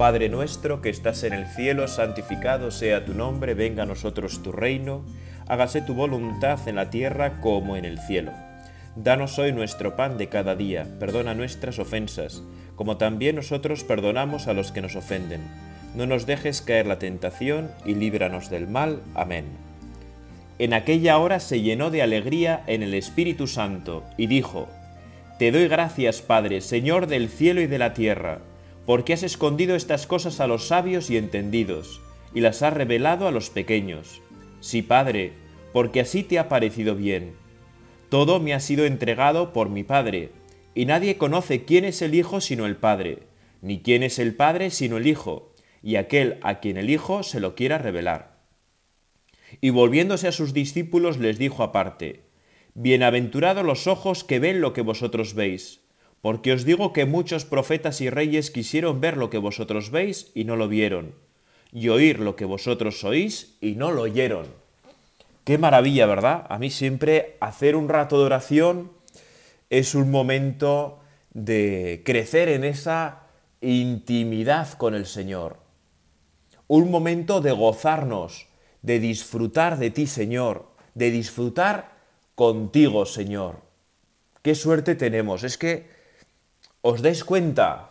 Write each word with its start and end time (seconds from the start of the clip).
Padre 0.00 0.30
nuestro 0.30 0.80
que 0.80 0.88
estás 0.88 1.24
en 1.24 1.34
el 1.34 1.44
cielo, 1.44 1.86
santificado 1.86 2.70
sea 2.70 3.04
tu 3.04 3.12
nombre, 3.12 3.52
venga 3.52 3.82
a 3.82 3.86
nosotros 3.86 4.42
tu 4.42 4.50
reino, 4.50 5.04
hágase 5.46 5.82
tu 5.82 5.92
voluntad 5.92 6.58
en 6.66 6.76
la 6.76 6.88
tierra 6.88 7.42
como 7.42 7.76
en 7.76 7.84
el 7.84 7.98
cielo. 7.98 8.32
Danos 8.96 9.38
hoy 9.38 9.52
nuestro 9.52 9.96
pan 9.96 10.16
de 10.16 10.30
cada 10.30 10.56
día, 10.56 10.86
perdona 10.98 11.34
nuestras 11.34 11.78
ofensas, 11.78 12.42
como 12.76 12.96
también 12.96 13.36
nosotros 13.36 13.84
perdonamos 13.84 14.46
a 14.46 14.54
los 14.54 14.72
que 14.72 14.80
nos 14.80 14.96
ofenden. 14.96 15.42
No 15.94 16.06
nos 16.06 16.24
dejes 16.24 16.62
caer 16.62 16.86
la 16.86 16.98
tentación 16.98 17.70
y 17.84 17.94
líbranos 17.94 18.48
del 18.48 18.68
mal. 18.68 19.02
Amén. 19.14 19.44
En 20.58 20.72
aquella 20.72 21.18
hora 21.18 21.40
se 21.40 21.60
llenó 21.60 21.90
de 21.90 22.00
alegría 22.00 22.64
en 22.68 22.82
el 22.82 22.94
Espíritu 22.94 23.46
Santo 23.46 24.02
y 24.16 24.28
dijo, 24.28 24.66
Te 25.38 25.52
doy 25.52 25.68
gracias, 25.68 26.22
Padre, 26.22 26.62
Señor 26.62 27.06
del 27.06 27.28
cielo 27.28 27.60
y 27.60 27.66
de 27.66 27.78
la 27.78 27.92
tierra, 27.92 28.38
porque 28.90 29.12
has 29.12 29.22
escondido 29.22 29.76
estas 29.76 30.08
cosas 30.08 30.40
a 30.40 30.48
los 30.48 30.66
sabios 30.66 31.10
y 31.10 31.16
entendidos, 31.16 32.00
y 32.34 32.40
las 32.40 32.60
has 32.64 32.74
revelado 32.74 33.28
a 33.28 33.30
los 33.30 33.48
pequeños. 33.48 34.20
Sí, 34.58 34.82
Padre, 34.82 35.34
porque 35.72 36.00
así 36.00 36.24
te 36.24 36.40
ha 36.40 36.48
parecido 36.48 36.96
bien. 36.96 37.34
Todo 38.08 38.40
me 38.40 38.52
ha 38.52 38.58
sido 38.58 38.86
entregado 38.86 39.52
por 39.52 39.68
mi 39.68 39.84
Padre, 39.84 40.32
y 40.74 40.86
nadie 40.86 41.18
conoce 41.18 41.64
quién 41.64 41.84
es 41.84 42.02
el 42.02 42.16
Hijo 42.16 42.40
sino 42.40 42.66
el 42.66 42.74
Padre, 42.74 43.20
ni 43.62 43.80
quién 43.80 44.02
es 44.02 44.18
el 44.18 44.34
Padre 44.34 44.70
sino 44.70 44.96
el 44.96 45.06
Hijo, 45.06 45.54
y 45.84 45.94
aquel 45.94 46.38
a 46.42 46.58
quien 46.58 46.76
el 46.76 46.90
Hijo 46.90 47.22
se 47.22 47.38
lo 47.38 47.54
quiera 47.54 47.78
revelar. 47.78 48.40
Y 49.60 49.70
volviéndose 49.70 50.26
a 50.26 50.32
sus 50.32 50.52
discípulos 50.52 51.16
les 51.18 51.38
dijo 51.38 51.62
aparte, 51.62 52.24
Bienaventurados 52.74 53.64
los 53.64 53.86
ojos 53.86 54.24
que 54.24 54.40
ven 54.40 54.60
lo 54.60 54.72
que 54.72 54.82
vosotros 54.82 55.34
veis, 55.34 55.80
porque 56.22 56.52
os 56.52 56.64
digo 56.64 56.92
que 56.92 57.06
muchos 57.06 57.44
profetas 57.44 58.00
y 58.00 58.10
reyes 58.10 58.50
quisieron 58.50 59.00
ver 59.00 59.16
lo 59.16 59.30
que 59.30 59.38
vosotros 59.38 59.90
veis 59.90 60.30
y 60.34 60.44
no 60.44 60.56
lo 60.56 60.68
vieron, 60.68 61.14
y 61.72 61.88
oír 61.88 62.20
lo 62.20 62.36
que 62.36 62.44
vosotros 62.44 63.02
oís 63.04 63.56
y 63.60 63.76
no 63.76 63.90
lo 63.90 64.02
oyeron. 64.02 64.46
Qué 65.44 65.56
maravilla, 65.56 66.06
¿verdad? 66.06 66.46
A 66.48 66.58
mí 66.58 66.70
siempre 66.70 67.36
hacer 67.40 67.74
un 67.74 67.88
rato 67.88 68.18
de 68.18 68.24
oración 68.26 68.92
es 69.70 69.94
un 69.94 70.10
momento 70.10 71.00
de 71.32 72.02
crecer 72.04 72.48
en 72.48 72.64
esa 72.64 73.22
intimidad 73.60 74.72
con 74.74 74.94
el 74.94 75.06
Señor. 75.06 75.58
Un 76.66 76.90
momento 76.90 77.40
de 77.40 77.52
gozarnos, 77.52 78.46
de 78.82 79.00
disfrutar 79.00 79.78
de 79.78 79.90
ti, 79.90 80.06
Señor, 80.06 80.68
de 80.94 81.10
disfrutar 81.10 81.96
contigo, 82.34 83.06
Señor. 83.06 83.62
Qué 84.42 84.54
suerte 84.54 84.94
tenemos. 84.94 85.42
Es 85.44 85.58
que 85.58 85.99
os 86.82 87.02
dais 87.02 87.24
cuenta, 87.24 87.90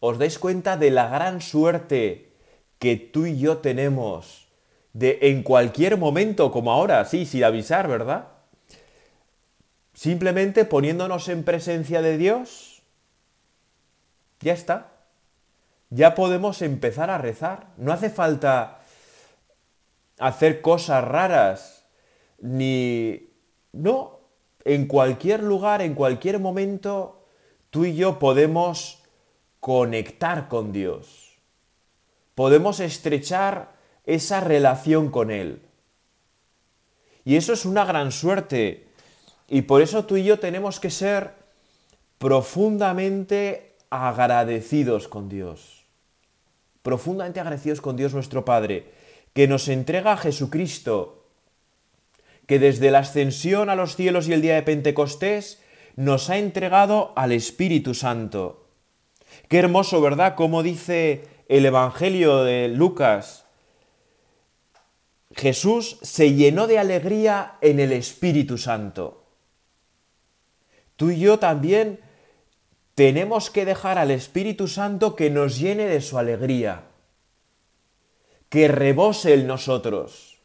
os 0.00 0.18
dais 0.18 0.38
cuenta 0.38 0.76
de 0.76 0.90
la 0.90 1.08
gran 1.08 1.40
suerte 1.40 2.32
que 2.78 2.96
tú 2.96 3.26
y 3.26 3.38
yo 3.38 3.58
tenemos 3.58 4.48
de 4.92 5.18
en 5.22 5.42
cualquier 5.42 5.96
momento, 5.96 6.50
como 6.50 6.72
ahora, 6.72 7.04
sí, 7.04 7.26
sin 7.26 7.44
avisar, 7.44 7.88
¿verdad? 7.88 8.28
Simplemente 9.94 10.64
poniéndonos 10.64 11.28
en 11.28 11.44
presencia 11.44 12.02
de 12.02 12.16
Dios, 12.16 12.82
ya 14.40 14.52
está. 14.52 14.92
Ya 15.90 16.14
podemos 16.14 16.62
empezar 16.62 17.10
a 17.10 17.18
rezar. 17.18 17.68
No 17.76 17.92
hace 17.92 18.10
falta 18.10 18.80
hacer 20.18 20.60
cosas 20.60 21.04
raras, 21.04 21.84
ni... 22.40 23.28
No, 23.72 24.20
en 24.64 24.86
cualquier 24.86 25.42
lugar, 25.42 25.82
en 25.82 25.94
cualquier 25.94 26.40
momento, 26.40 27.19
tú 27.70 27.84
y 27.84 27.94
yo 27.94 28.18
podemos 28.18 29.02
conectar 29.60 30.48
con 30.48 30.72
Dios. 30.72 31.38
Podemos 32.34 32.80
estrechar 32.80 33.72
esa 34.04 34.40
relación 34.40 35.10
con 35.10 35.30
Él. 35.30 35.62
Y 37.24 37.36
eso 37.36 37.52
es 37.52 37.64
una 37.64 37.84
gran 37.84 38.12
suerte. 38.12 38.88
Y 39.48 39.62
por 39.62 39.82
eso 39.82 40.04
tú 40.04 40.16
y 40.16 40.24
yo 40.24 40.38
tenemos 40.38 40.80
que 40.80 40.90
ser 40.90 41.34
profundamente 42.18 43.76
agradecidos 43.90 45.08
con 45.08 45.28
Dios. 45.28 45.84
Profundamente 46.82 47.40
agradecidos 47.40 47.80
con 47.80 47.96
Dios 47.96 48.14
nuestro 48.14 48.44
Padre, 48.44 48.90
que 49.34 49.46
nos 49.46 49.68
entrega 49.68 50.12
a 50.12 50.16
Jesucristo, 50.16 51.26
que 52.46 52.58
desde 52.58 52.90
la 52.90 53.00
ascensión 53.00 53.68
a 53.68 53.76
los 53.76 53.96
cielos 53.96 54.26
y 54.28 54.32
el 54.32 54.42
día 54.42 54.54
de 54.54 54.62
Pentecostés 54.62 55.59
nos 55.96 56.30
ha 56.30 56.38
entregado 56.38 57.12
al 57.16 57.32
Espíritu 57.32 57.94
Santo. 57.94 58.66
Qué 59.48 59.58
hermoso, 59.58 60.00
¿verdad? 60.00 60.34
Como 60.34 60.62
dice 60.62 61.24
el 61.48 61.66
Evangelio 61.66 62.44
de 62.44 62.68
Lucas. 62.68 63.44
Jesús 65.34 65.98
se 66.02 66.34
llenó 66.34 66.66
de 66.66 66.78
alegría 66.78 67.56
en 67.60 67.80
el 67.80 67.92
Espíritu 67.92 68.58
Santo. 68.58 69.24
Tú 70.96 71.10
y 71.10 71.18
yo 71.18 71.38
también 71.38 72.00
tenemos 72.94 73.50
que 73.50 73.64
dejar 73.64 73.98
al 73.98 74.10
Espíritu 74.10 74.68
Santo 74.68 75.16
que 75.16 75.30
nos 75.30 75.58
llene 75.58 75.86
de 75.86 76.00
su 76.00 76.18
alegría, 76.18 76.84
que 78.48 78.68
rebose 78.68 79.34
en 79.34 79.46
nosotros, 79.46 80.40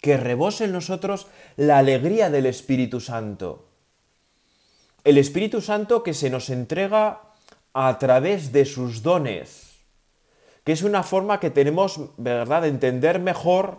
que 0.00 0.16
rebose 0.16 0.64
en 0.64 0.72
nosotros 0.72 1.28
la 1.56 1.78
alegría 1.78 2.30
del 2.30 2.46
Espíritu 2.46 3.00
Santo 3.00 3.67
el 5.04 5.18
Espíritu 5.18 5.60
Santo 5.60 6.02
que 6.02 6.14
se 6.14 6.30
nos 6.30 6.50
entrega 6.50 7.22
a 7.72 7.98
través 7.98 8.52
de 8.52 8.64
sus 8.64 9.02
dones, 9.02 9.76
que 10.64 10.72
es 10.72 10.82
una 10.82 11.02
forma 11.02 11.40
que 11.40 11.50
tenemos, 11.50 12.00
¿verdad?, 12.16 12.62
de 12.62 12.68
entender 12.68 13.20
mejor 13.20 13.78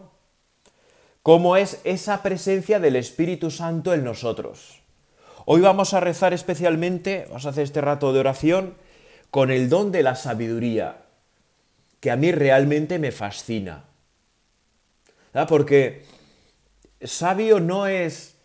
cómo 1.22 1.58
es 1.58 1.82
esa 1.84 2.24
presencia 2.24 2.80
del 2.80 2.96
Espíritu 2.96 3.52
Santo 3.52 3.94
en 3.94 4.04
nosotros. 4.04 4.82
Hoy 5.46 5.62
vamos 5.62 5.94
a 5.94 6.00
rezar 6.00 6.34
especialmente, 6.34 7.26
vamos 7.28 7.46
a 7.46 7.50
hacer 7.50 7.64
este 7.64 7.82
rato 7.82 8.14
de 8.14 8.20
oración, 8.20 8.76
con 9.30 9.52
el 9.52 9.70
don 9.70 9.92
de 9.92 10.04
la 10.04 10.16
sabiduría, 10.16 11.06
que 12.00 12.12
a 12.12 12.16
mí 12.16 12.32
realmente 12.32 12.98
me 12.98 13.12
fascina. 13.12 13.86
Porque 15.48 16.06
sabio 17.02 17.60
no 17.60 17.86
es 17.88 18.36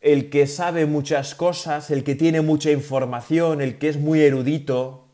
el 0.00 0.30
que 0.30 0.46
sabe 0.46 0.86
muchas 0.86 1.34
cosas, 1.34 1.90
el 1.90 2.04
que 2.04 2.14
tiene 2.14 2.40
mucha 2.40 2.70
información, 2.70 3.60
el 3.60 3.78
que 3.78 3.88
es 3.88 3.96
muy 3.96 4.20
erudito. 4.22 5.06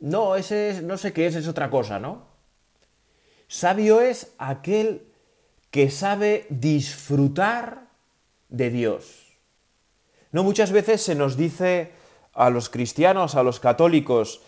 No, 0.00 0.36
ese 0.36 0.70
es, 0.70 0.82
no 0.82 0.98
sé 0.98 1.12
qué 1.12 1.26
es, 1.26 1.34
es 1.34 1.48
otra 1.48 1.70
cosa, 1.70 1.98
¿no? 1.98 2.26
Sabio 3.48 4.00
es 4.00 4.32
aquel 4.38 5.02
que 5.70 5.90
sabe 5.90 6.46
disfrutar 6.50 7.86
de 8.48 8.70
Dios. 8.70 9.26
No 10.32 10.42
muchas 10.42 10.72
veces 10.72 11.02
se 11.02 11.14
nos 11.14 11.36
dice 11.36 11.92
a 12.34 12.50
los 12.50 12.68
cristianos, 12.68 13.34
a 13.34 13.42
los 13.42 13.60
católicos, 13.60 14.42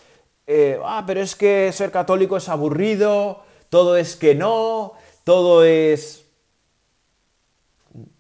eh, 0.47 0.79
ah, 0.85 1.05
pero 1.07 1.21
es 1.21 1.35
que 1.35 1.71
ser 1.73 1.91
católico 1.91 2.37
es 2.37 2.49
aburrido, 2.49 3.43
todo 3.71 3.97
es 3.97 4.17
que 4.17 4.35
no, 4.35 4.95
todo 5.25 5.65
es 5.65 6.25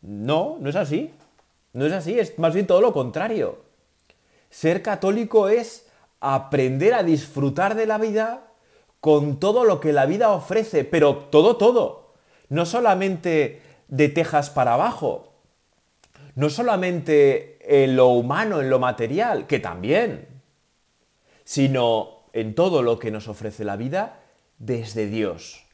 no, 0.02 0.56
no 0.60 0.70
es 0.70 0.76
así. 0.76 1.12
No 1.72 1.86
es 1.86 1.92
así, 1.92 2.18
es 2.18 2.38
más 2.38 2.54
bien 2.54 2.66
todo 2.66 2.80
lo 2.80 2.92
contrario. 2.92 3.58
Ser 4.50 4.82
católico 4.82 5.48
es 5.48 5.86
aprender 6.20 6.94
a 6.94 7.02
disfrutar 7.02 7.74
de 7.74 7.86
la 7.86 7.98
vida 7.98 8.48
con 9.00 9.38
todo 9.38 9.64
lo 9.64 9.80
que 9.80 9.92
la 9.92 10.06
vida 10.06 10.30
ofrece, 10.30 10.84
pero 10.84 11.16
todo, 11.16 11.56
todo. 11.56 12.14
No 12.48 12.66
solamente 12.66 13.62
de 13.88 14.08
tejas 14.08 14.50
para 14.50 14.74
abajo, 14.74 15.34
no 16.34 16.50
solamente 16.50 17.58
en 17.82 17.96
lo 17.96 18.08
humano, 18.08 18.60
en 18.60 18.70
lo 18.70 18.78
material, 18.78 19.46
que 19.46 19.58
también, 19.60 20.26
sino 21.44 22.24
en 22.32 22.54
todo 22.54 22.82
lo 22.82 22.98
que 22.98 23.10
nos 23.10 23.28
ofrece 23.28 23.64
la 23.64 23.76
vida 23.76 24.20
desde 24.58 25.06
Dios. 25.06 25.64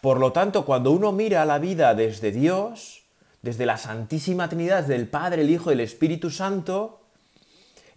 Por 0.00 0.18
lo 0.18 0.32
tanto, 0.32 0.64
cuando 0.64 0.90
uno 0.90 1.12
mira 1.12 1.44
la 1.44 1.58
vida 1.58 1.94
desde 1.94 2.32
Dios, 2.32 3.03
desde 3.44 3.66
la 3.66 3.76
Santísima 3.76 4.48
Trinidad, 4.48 4.84
del 4.84 5.06
Padre, 5.06 5.42
el 5.42 5.50
Hijo 5.50 5.70
y 5.70 5.74
el 5.74 5.80
Espíritu 5.80 6.30
Santo, 6.30 7.02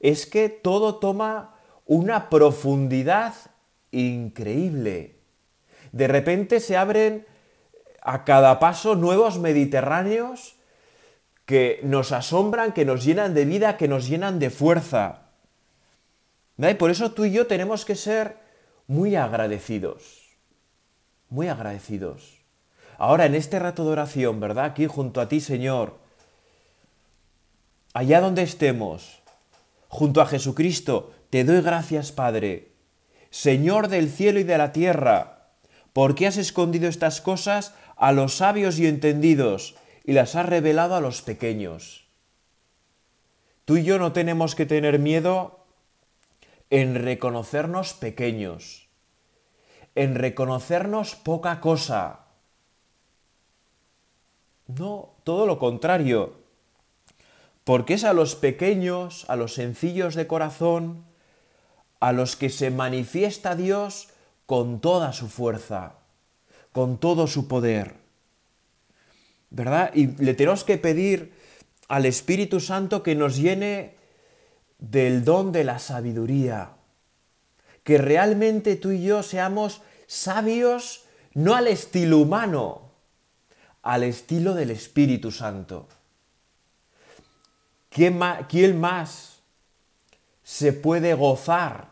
es 0.01 0.25
que 0.25 0.49
todo 0.49 0.95
toma 0.95 1.55
una 1.85 2.29
profundidad 2.29 3.33
increíble. 3.91 5.15
De 5.93 6.09
repente 6.09 6.59
se 6.59 6.75
abren 6.75 7.25
a 8.01 8.25
cada 8.25 8.59
paso 8.59 8.95
nuevos 8.95 9.39
mediterráneos 9.39 10.57
que 11.45 11.79
nos 11.81 12.11
asombran, 12.11 12.73
que 12.73 12.83
nos 12.83 13.05
llenan 13.05 13.33
de 13.33 13.45
vida, 13.45 13.77
que 13.77 13.87
nos 13.87 14.09
llenan 14.09 14.39
de 14.39 14.49
fuerza. 14.49 15.29
Y 16.57 16.73
por 16.73 16.91
eso 16.91 17.13
tú 17.13 17.23
y 17.23 17.31
yo 17.31 17.47
tenemos 17.47 17.85
que 17.85 17.95
ser 17.95 18.35
muy 18.85 19.15
agradecidos, 19.15 20.27
muy 21.29 21.47
agradecidos. 21.47 22.36
Ahora 22.97 23.25
en 23.25 23.35
este 23.35 23.59
rato 23.59 23.85
de 23.85 23.91
oración, 23.91 24.39
¿verdad? 24.39 24.65
Aquí 24.65 24.87
junto 24.87 25.21
a 25.21 25.29
ti, 25.29 25.39
Señor, 25.39 25.97
allá 27.93 28.21
donde 28.21 28.43
estemos, 28.43 29.19
junto 29.87 30.21
a 30.21 30.25
Jesucristo, 30.25 31.13
te 31.29 31.43
doy 31.43 31.61
gracias, 31.61 32.11
Padre, 32.11 32.71
Señor 33.29 33.87
del 33.87 34.09
cielo 34.09 34.39
y 34.39 34.43
de 34.43 34.57
la 34.57 34.71
tierra, 34.71 35.49
¿por 35.93 36.15
qué 36.15 36.27
has 36.27 36.37
escondido 36.37 36.87
estas 36.87 37.21
cosas 37.21 37.75
a 37.95 38.11
los 38.11 38.35
sabios 38.35 38.79
y 38.79 38.87
entendidos 38.87 39.75
y 40.03 40.13
las 40.13 40.35
has 40.35 40.45
revelado 40.45 40.95
a 40.95 41.01
los 41.01 41.21
pequeños? 41.21 42.07
Tú 43.65 43.77
y 43.77 43.83
yo 43.83 43.99
no 43.99 44.13
tenemos 44.13 44.55
que 44.55 44.65
tener 44.65 44.97
miedo 44.97 45.65
en 46.69 46.95
reconocernos 46.95 47.93
pequeños, 47.93 48.87
en 49.93 50.15
reconocernos 50.15 51.15
poca 51.15 51.59
cosa. 51.59 52.26
No, 54.67 55.13
todo 55.23 55.45
lo 55.45 55.59
contrario 55.59 56.47
porque 57.67 57.95
es 57.95 58.05
a 58.05 58.13
los 58.13 58.35
pequeños, 58.35 59.25
a 59.27 59.35
los 59.35 59.55
sencillos 59.55 60.15
de 60.15 60.25
corazón, 60.25 61.03
a 61.99 62.13
los 62.13 62.37
que 62.37 62.49
se 62.49 62.71
manifiesta 62.71 63.57
Dios 63.57 64.07
con 64.45 64.79
toda 64.79 65.11
su 65.11 65.27
fuerza, 65.27 65.95
con 66.71 66.97
todo 66.97 67.27
su 67.27 67.49
poder. 67.49 67.95
¿Verdad? 69.49 69.91
Y 69.93 70.07
le 70.23 70.33
tenemos 70.33 70.63
que 70.63 70.77
pedir 70.77 71.33
al 71.89 72.05
Espíritu 72.05 72.61
Santo 72.61 73.03
que 73.03 73.15
nos 73.15 73.35
llene 73.35 73.95
del 74.79 75.25
don 75.25 75.51
de 75.51 75.65
la 75.65 75.79
sabiduría, 75.79 76.69
que 77.83 77.97
realmente 77.97 78.77
tú 78.77 78.91
y 78.91 79.03
yo 79.03 79.23
seamos 79.23 79.81
sabios 80.07 81.03
no 81.33 81.53
al 81.53 81.67
estilo 81.67 82.19
humano, 82.19 82.86
al 83.87 84.03
estilo 84.03 84.53
del 84.53 84.69
Espíritu 84.71 85.31
Santo. 85.31 85.87
¿Quién 87.89 88.17
más, 88.17 89.39
se 90.43 90.73
puede 90.73 91.13
gozar 91.13 91.87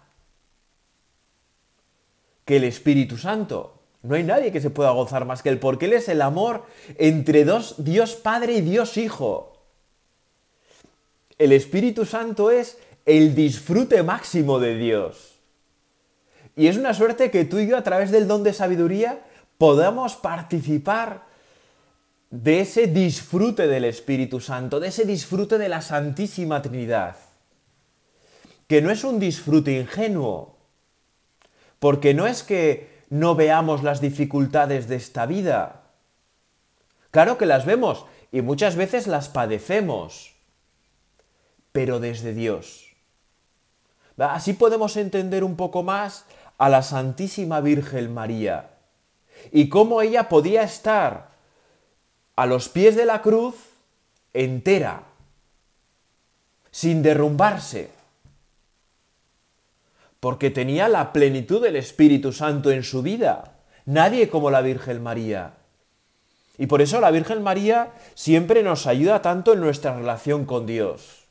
que 2.44 2.58
el 2.58 2.66
Espíritu 2.66 3.18
Santo? 3.18 3.80
No 4.04 4.16
hay 4.16 4.24
nadie 4.24 4.52
que 4.52 4.60
se 4.60 4.72
pueda 4.72 4.92
gozar 4.92 5.24
más 5.24 5.42
que 5.42 5.48
Él, 5.48 5.58
porque 5.58 5.86
Él 5.86 5.94
es 5.94 6.10
el 6.10 6.22
amor 6.22 6.66
entre 6.98 7.46
dos, 7.46 7.76
Dios 7.78 8.16
Padre 8.16 8.56
y 8.56 8.62
Dios 8.62 8.98
Hijo. 8.98 9.64
El 11.38 11.54
Espíritu 11.54 12.06
Santo 12.06 12.52
es 12.52 12.78
el 13.06 13.36
disfrute 13.36 14.04
máximo 14.04 14.60
de 14.60 14.76
Dios. 14.76 15.36
Y 16.58 16.68
es 16.68 16.76
una 16.76 16.94
suerte 16.94 17.32
que 17.32 17.46
tú 17.46 17.60
y 17.60 17.68
yo, 17.68 17.78
a 17.78 17.84
través 17.84 18.12
del 18.12 18.28
don 18.28 18.44
de 18.44 18.52
sabiduría, 18.52 19.26
podamos 19.58 20.18
participar 20.18 21.35
de 22.44 22.60
ese 22.60 22.88
disfrute 22.88 23.66
del 23.66 23.86
Espíritu 23.86 24.42
Santo, 24.42 24.82
de 24.82 24.90
ese 24.90 25.06
disfrute 25.06 25.58
de 25.58 25.70
la 25.70 25.82
Santísima 25.82 26.62
Trinidad, 26.62 27.16
que 28.68 28.82
no 28.82 28.92
es 28.92 29.06
un 29.06 29.20
disfrute 29.20 29.80
ingenuo, 29.80 30.58
porque 31.80 32.14
no 32.14 32.28
es 32.28 32.44
que 32.44 33.04
no 33.10 33.36
veamos 33.36 33.84
las 33.84 34.02
dificultades 34.02 34.90
de 34.90 34.98
esta 34.98 35.26
vida, 35.26 35.84
claro 37.12 37.38
que 37.38 37.46
las 37.46 37.66
vemos 37.66 38.06
y 38.34 38.42
muchas 38.42 38.76
veces 38.76 39.08
las 39.08 39.30
padecemos, 39.30 40.36
pero 41.72 42.02
desde 42.02 42.34
Dios. 42.34 42.98
Así 44.18 44.52
podemos 44.52 44.98
entender 44.98 45.46
un 45.46 45.56
poco 45.56 45.84
más 45.84 46.26
a 46.58 46.68
la 46.68 46.82
Santísima 46.82 47.62
Virgen 47.62 48.14
María 48.14 48.72
y 49.54 49.70
cómo 49.70 50.02
ella 50.02 50.28
podía 50.28 50.64
estar 50.64 51.35
a 52.36 52.46
los 52.46 52.70
pies 52.70 52.96
de 52.96 53.06
la 53.06 53.22
cruz 53.22 53.56
entera, 54.34 55.04
sin 56.72 57.02
derrumbarse, 57.02 57.92
porque 60.20 60.50
tenía 60.50 60.88
la 60.88 61.14
plenitud 61.14 61.62
del 61.62 61.76
Espíritu 61.76 62.34
Santo 62.34 62.72
en 62.72 62.84
su 62.84 63.02
vida. 63.02 63.60
Nadie 63.86 64.30
como 64.30 64.50
la 64.50 64.62
Virgen 64.62 65.04
María. 65.04 65.54
Y 66.58 66.68
por 66.68 66.82
eso 66.82 67.00
la 67.00 67.12
Virgen 67.12 67.44
María 67.44 67.92
siempre 68.16 68.64
nos 68.64 68.88
ayuda 68.88 69.22
tanto 69.22 69.54
en 69.54 69.60
nuestra 69.60 69.96
relación 69.96 70.46
con 70.46 70.66
Dios. 70.66 71.26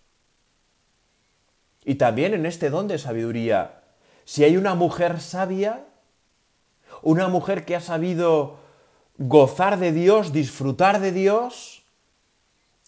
Y 1.84 1.96
también 1.96 2.34
en 2.34 2.46
este 2.46 2.70
don 2.70 2.86
de 2.86 2.98
sabiduría. 2.98 3.82
Si 4.24 4.44
hay 4.44 4.56
una 4.56 4.74
mujer 4.74 5.20
sabia, 5.20 5.84
una 7.02 7.28
mujer 7.28 7.64
que 7.64 7.76
ha 7.76 7.80
sabido 7.80 8.58
gozar 9.18 9.78
de 9.78 9.92
Dios, 9.92 10.32
disfrutar 10.32 11.00
de 11.00 11.12
Dios, 11.12 11.84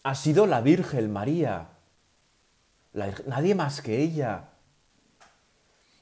ha 0.03 0.15
sido 0.15 0.47
la 0.47 0.61
Virgen 0.61 1.13
María. 1.13 1.69
nadie 3.27 3.55
más 3.55 3.83
que 3.83 4.03
ella. 4.03 4.51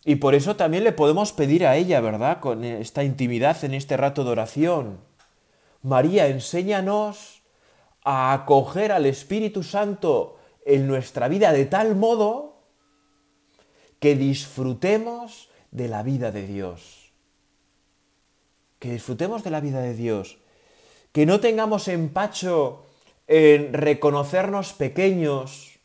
Y 0.05 0.17
por 0.17 0.35
eso 0.35 0.55
también 0.55 0.85
le 0.85 0.93
podemos 0.93 1.32
pedir 1.32 1.67
a 1.67 1.76
ella, 1.76 2.00
¿verdad? 2.00 2.41
Con 2.41 2.62
esta 2.65 3.03
intimidad 3.05 3.65
en 3.65 3.75
este 3.75 3.97
rato 3.97 4.23
de 4.23 4.31
oración. 4.31 5.00
María, 5.82 6.29
enséñanos 6.29 7.43
a 8.05 8.32
acoger 8.35 8.93
al 8.93 9.06
Espíritu 9.06 9.62
Santo 9.62 10.38
en 10.67 10.87
nuestra 10.87 11.29
vida 11.29 11.53
de 11.53 11.65
tal 11.65 11.97
modo 11.97 12.62
que 13.99 14.15
disfrutemos 14.15 15.49
de 15.70 15.88
la 15.88 16.03
vida 16.03 16.31
de 16.31 16.47
Dios 16.47 17.04
que 18.85 18.93
disfrutemos 18.93 19.43
de 19.43 19.51
la 19.51 19.61
vida 19.61 19.81
de 19.81 19.95
Dios, 19.95 20.37
que 21.13 21.25
no 21.25 21.41
tengamos 21.41 21.89
empacho 21.89 22.85
en 23.27 23.73
reconocernos 23.73 24.75
pequeños, 24.75 25.79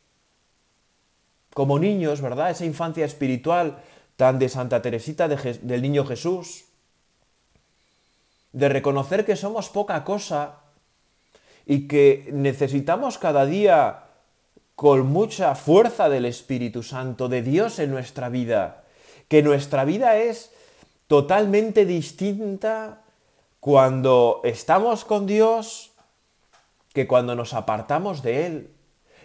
como 1.53 1.79
niños, 1.79 2.19
¿verdad? 2.19 2.51
Esa 2.51 2.65
infancia 2.65 3.05
espiritual 3.05 3.79
tan 4.17 4.37
de 4.37 4.49
Santa 4.49 4.81
Teresita 4.81 5.29
del 5.29 5.81
Niño 5.81 6.03
Jesús, 6.05 6.65
de 8.51 8.67
reconocer 8.67 9.23
que 9.23 9.37
somos 9.37 9.69
poca 9.69 10.03
cosa 10.03 10.59
y 11.65 11.87
que 11.87 12.27
necesitamos 12.33 13.17
cada 13.17 13.45
día 13.45 14.09
con 14.75 15.07
mucha 15.07 15.55
fuerza 15.55 16.09
del 16.09 16.25
Espíritu 16.25 16.83
Santo, 16.83 17.29
de 17.29 17.43
Dios 17.43 17.79
en 17.79 17.91
nuestra 17.91 18.27
vida, 18.27 18.83
que 19.29 19.41
nuestra 19.41 19.85
vida 19.85 20.17
es 20.17 20.51
totalmente 21.09 21.85
distinta 21.85 23.01
cuando 23.59 24.41
estamos 24.43 25.05
con 25.05 25.25
Dios 25.25 25.89
que 26.93 27.07
cuando 27.07 27.35
nos 27.35 27.55
apartamos 27.55 28.21
de 28.21 28.45
Él, 28.45 28.71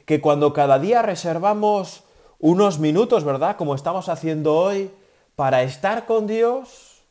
que 0.06 0.22
cuando 0.22 0.54
cada 0.54 0.78
día 0.78 1.02
reservamos 1.02 2.04
unos 2.38 2.78
minutos, 2.78 3.22
¿verdad? 3.22 3.56
Como 3.56 3.74
estamos 3.74 4.08
haciendo 4.08 4.56
hoy, 4.56 4.90
para 5.36 5.62
estar 5.62 6.06
con 6.06 6.26
Dios, 6.26 7.02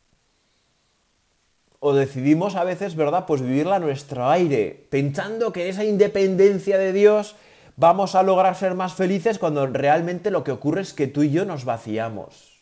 o 1.78 1.92
decidimos 1.92 2.56
a 2.56 2.64
veces, 2.64 2.96
¿verdad? 2.96 3.26
Pues 3.26 3.42
vivirla 3.42 3.76
a 3.76 3.80
nuestro 3.80 4.28
aire, 4.28 4.88
pensando 4.90 5.52
que 5.52 5.68
esa 5.68 5.84
independencia 5.84 6.78
de 6.78 6.92
Dios 6.92 7.36
vamos 7.76 8.16
a 8.16 8.24
lograr 8.24 8.56
ser 8.56 8.74
más 8.74 8.94
felices 8.94 9.38
cuando 9.38 9.64
realmente 9.68 10.32
lo 10.32 10.42
que 10.42 10.50
ocurre 10.50 10.80
es 10.80 10.92
que 10.92 11.06
tú 11.06 11.22
y 11.22 11.30
yo 11.30 11.44
nos 11.44 11.64
vaciamos. 11.64 12.53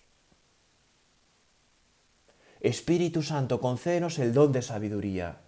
Espíritu 2.62 3.22
Santo, 3.22 3.60
concédenos 3.60 4.22
el 4.22 4.32
don 4.32 4.54
de 4.54 4.62
sabiduría, 4.62 5.42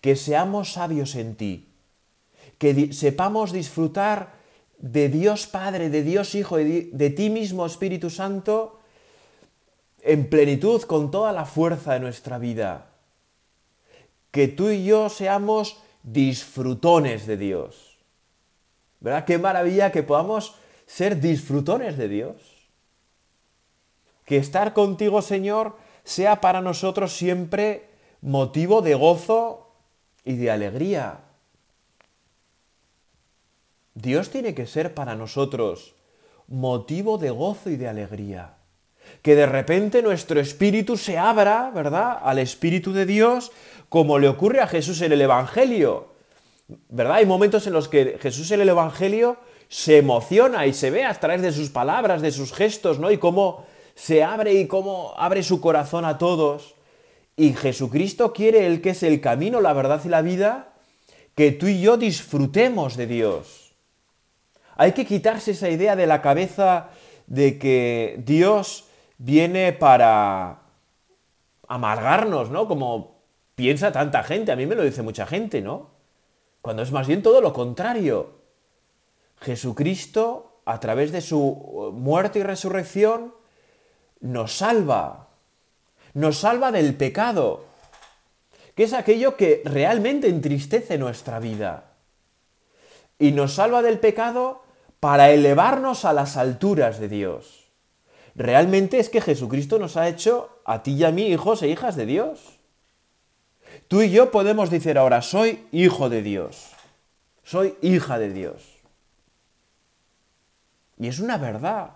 que 0.00 0.14
seamos 0.14 0.72
sabios 0.72 1.18
en 1.18 1.34
ti, 1.34 1.74
que 2.58 2.94
sepamos 2.94 3.50
disfrutar 3.50 4.38
de 4.78 5.08
Dios 5.08 5.46
Padre, 5.46 5.90
de 5.90 6.02
Dios 6.02 6.36
Hijo 6.36 6.60
y 6.60 6.90
de 6.94 7.10
ti 7.10 7.28
mismo, 7.28 7.66
Espíritu 7.66 8.08
Santo, 8.08 8.78
en 10.02 10.30
plenitud 10.30 10.82
con 10.82 11.10
toda 11.10 11.32
la 11.32 11.44
fuerza 11.44 11.94
de 11.94 12.00
nuestra 12.00 12.38
vida. 12.38 12.86
Que 14.30 14.46
tú 14.46 14.70
y 14.70 14.84
yo 14.84 15.08
seamos 15.08 15.82
disfrutones 16.04 17.26
de 17.26 17.36
Dios. 17.36 17.98
¿Verdad? 19.00 19.24
Qué 19.24 19.38
maravilla 19.38 19.90
que 19.90 20.04
podamos 20.04 20.54
ser 20.86 21.20
disfrutones 21.20 21.98
de 21.98 22.08
Dios. 22.08 22.36
Que 24.24 24.36
estar 24.36 24.72
contigo, 24.72 25.22
Señor, 25.22 25.76
sea 26.08 26.40
para 26.40 26.62
nosotros 26.62 27.12
siempre 27.12 27.84
motivo 28.22 28.80
de 28.80 28.94
gozo 28.94 29.74
y 30.24 30.36
de 30.36 30.50
alegría. 30.50 31.18
Dios 33.92 34.30
tiene 34.30 34.54
que 34.54 34.66
ser 34.66 34.94
para 34.94 35.16
nosotros 35.16 35.94
motivo 36.46 37.18
de 37.18 37.28
gozo 37.28 37.68
y 37.68 37.76
de 37.76 37.88
alegría. 37.88 38.54
Que 39.20 39.34
de 39.34 39.44
repente 39.44 40.00
nuestro 40.00 40.40
espíritu 40.40 40.96
se 40.96 41.18
abra, 41.18 41.70
¿verdad?, 41.74 42.18
al 42.22 42.38
Espíritu 42.38 42.94
de 42.94 43.04
Dios, 43.04 43.52
como 43.90 44.18
le 44.18 44.28
ocurre 44.28 44.60
a 44.60 44.66
Jesús 44.66 45.02
en 45.02 45.12
el 45.12 45.20
Evangelio. 45.20 46.08
¿Verdad? 46.88 47.16
Hay 47.16 47.26
momentos 47.26 47.66
en 47.66 47.74
los 47.74 47.86
que 47.86 48.16
Jesús 48.18 48.50
en 48.50 48.62
el 48.62 48.70
Evangelio 48.70 49.36
se 49.68 49.98
emociona 49.98 50.66
y 50.66 50.72
se 50.72 50.90
ve 50.90 51.04
a 51.04 51.12
través 51.12 51.42
de 51.42 51.52
sus 51.52 51.68
palabras, 51.68 52.22
de 52.22 52.30
sus 52.30 52.54
gestos, 52.54 52.98
¿no? 52.98 53.10
Y 53.10 53.18
cómo 53.18 53.66
se 53.98 54.22
abre 54.22 54.54
y 54.54 54.68
cómo 54.68 55.12
abre 55.16 55.42
su 55.42 55.60
corazón 55.60 56.04
a 56.04 56.18
todos. 56.18 56.76
Y 57.34 57.52
Jesucristo 57.52 58.32
quiere, 58.32 58.64
Él 58.64 58.80
que 58.80 58.90
es 58.90 59.02
el 59.02 59.20
camino, 59.20 59.60
la 59.60 59.72
verdad 59.72 60.00
y 60.04 60.08
la 60.08 60.22
vida, 60.22 60.72
que 61.34 61.50
tú 61.50 61.66
y 61.66 61.80
yo 61.80 61.96
disfrutemos 61.96 62.96
de 62.96 63.08
Dios. 63.08 63.74
Hay 64.76 64.92
que 64.92 65.04
quitarse 65.04 65.50
esa 65.50 65.68
idea 65.68 65.96
de 65.96 66.06
la 66.06 66.22
cabeza 66.22 66.90
de 67.26 67.58
que 67.58 68.20
Dios 68.24 68.84
viene 69.18 69.72
para 69.72 70.60
amargarnos, 71.66 72.50
¿no? 72.50 72.68
Como 72.68 73.18
piensa 73.56 73.90
tanta 73.90 74.22
gente, 74.22 74.52
a 74.52 74.56
mí 74.56 74.64
me 74.66 74.76
lo 74.76 74.84
dice 74.84 75.02
mucha 75.02 75.26
gente, 75.26 75.60
¿no? 75.60 75.90
Cuando 76.62 76.82
es 76.82 76.92
más 76.92 77.08
bien 77.08 77.20
todo 77.20 77.40
lo 77.40 77.52
contrario. 77.52 78.38
Jesucristo, 79.40 80.60
a 80.64 80.78
través 80.78 81.10
de 81.10 81.20
su 81.20 81.90
muerte 81.94 82.38
y 82.38 82.42
resurrección, 82.44 83.37
nos 84.20 84.56
salva. 84.56 85.28
Nos 86.14 86.38
salva 86.38 86.72
del 86.72 86.94
pecado, 86.94 87.64
que 88.74 88.84
es 88.84 88.92
aquello 88.92 89.36
que 89.36 89.62
realmente 89.64 90.28
entristece 90.28 90.98
nuestra 90.98 91.38
vida. 91.38 91.92
Y 93.18 93.32
nos 93.32 93.54
salva 93.54 93.82
del 93.82 93.98
pecado 93.98 94.62
para 95.00 95.30
elevarnos 95.30 96.04
a 96.04 96.12
las 96.12 96.36
alturas 96.36 96.98
de 96.98 97.08
Dios. 97.08 97.68
Realmente 98.34 98.98
es 98.98 99.08
que 99.08 99.20
Jesucristo 99.20 99.78
nos 99.78 99.96
ha 99.96 100.08
hecho 100.08 100.60
a 100.64 100.82
ti 100.82 100.92
y 100.92 101.04
a 101.04 101.10
mí 101.10 101.26
hijos 101.26 101.62
e 101.62 101.68
hijas 101.68 101.96
de 101.96 102.06
Dios. 102.06 102.58
Tú 103.88 104.02
y 104.02 104.10
yo 104.10 104.30
podemos 104.30 104.70
decir 104.70 104.98
ahora, 104.98 105.22
soy 105.22 105.66
hijo 105.72 106.08
de 106.08 106.22
Dios, 106.22 106.70
soy 107.42 107.76
hija 107.82 108.18
de 108.18 108.32
Dios. 108.32 108.78
Y 110.98 111.08
es 111.08 111.20
una 111.20 111.38
verdad, 111.38 111.90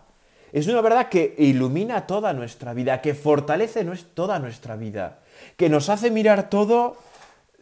es 0.53 0.67
una 0.67 0.83
verdad 0.83 1.09
que 1.09 1.35
ilumina 1.39 2.07
toda 2.07 2.35
nuestra 2.35 2.75
vida, 2.75 3.01
que 3.01 3.15
fortalece 3.15 3.87
toda 4.15 4.39
nuestra 4.39 4.77
vida, 4.77 5.21
que 5.57 5.71
nos 5.71 5.89
hace 5.89 6.11
mirar 6.11 6.51
todo 6.51 6.99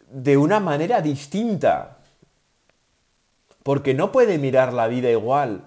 de 0.09 0.35
una 0.35 0.59
manera 0.59 1.01
distinta. 1.01 1.97
Porque 3.63 3.93
no 3.93 4.11
puede 4.11 4.37
mirar 4.37 4.73
la 4.73 4.87
vida 4.87 5.09
igual 5.09 5.65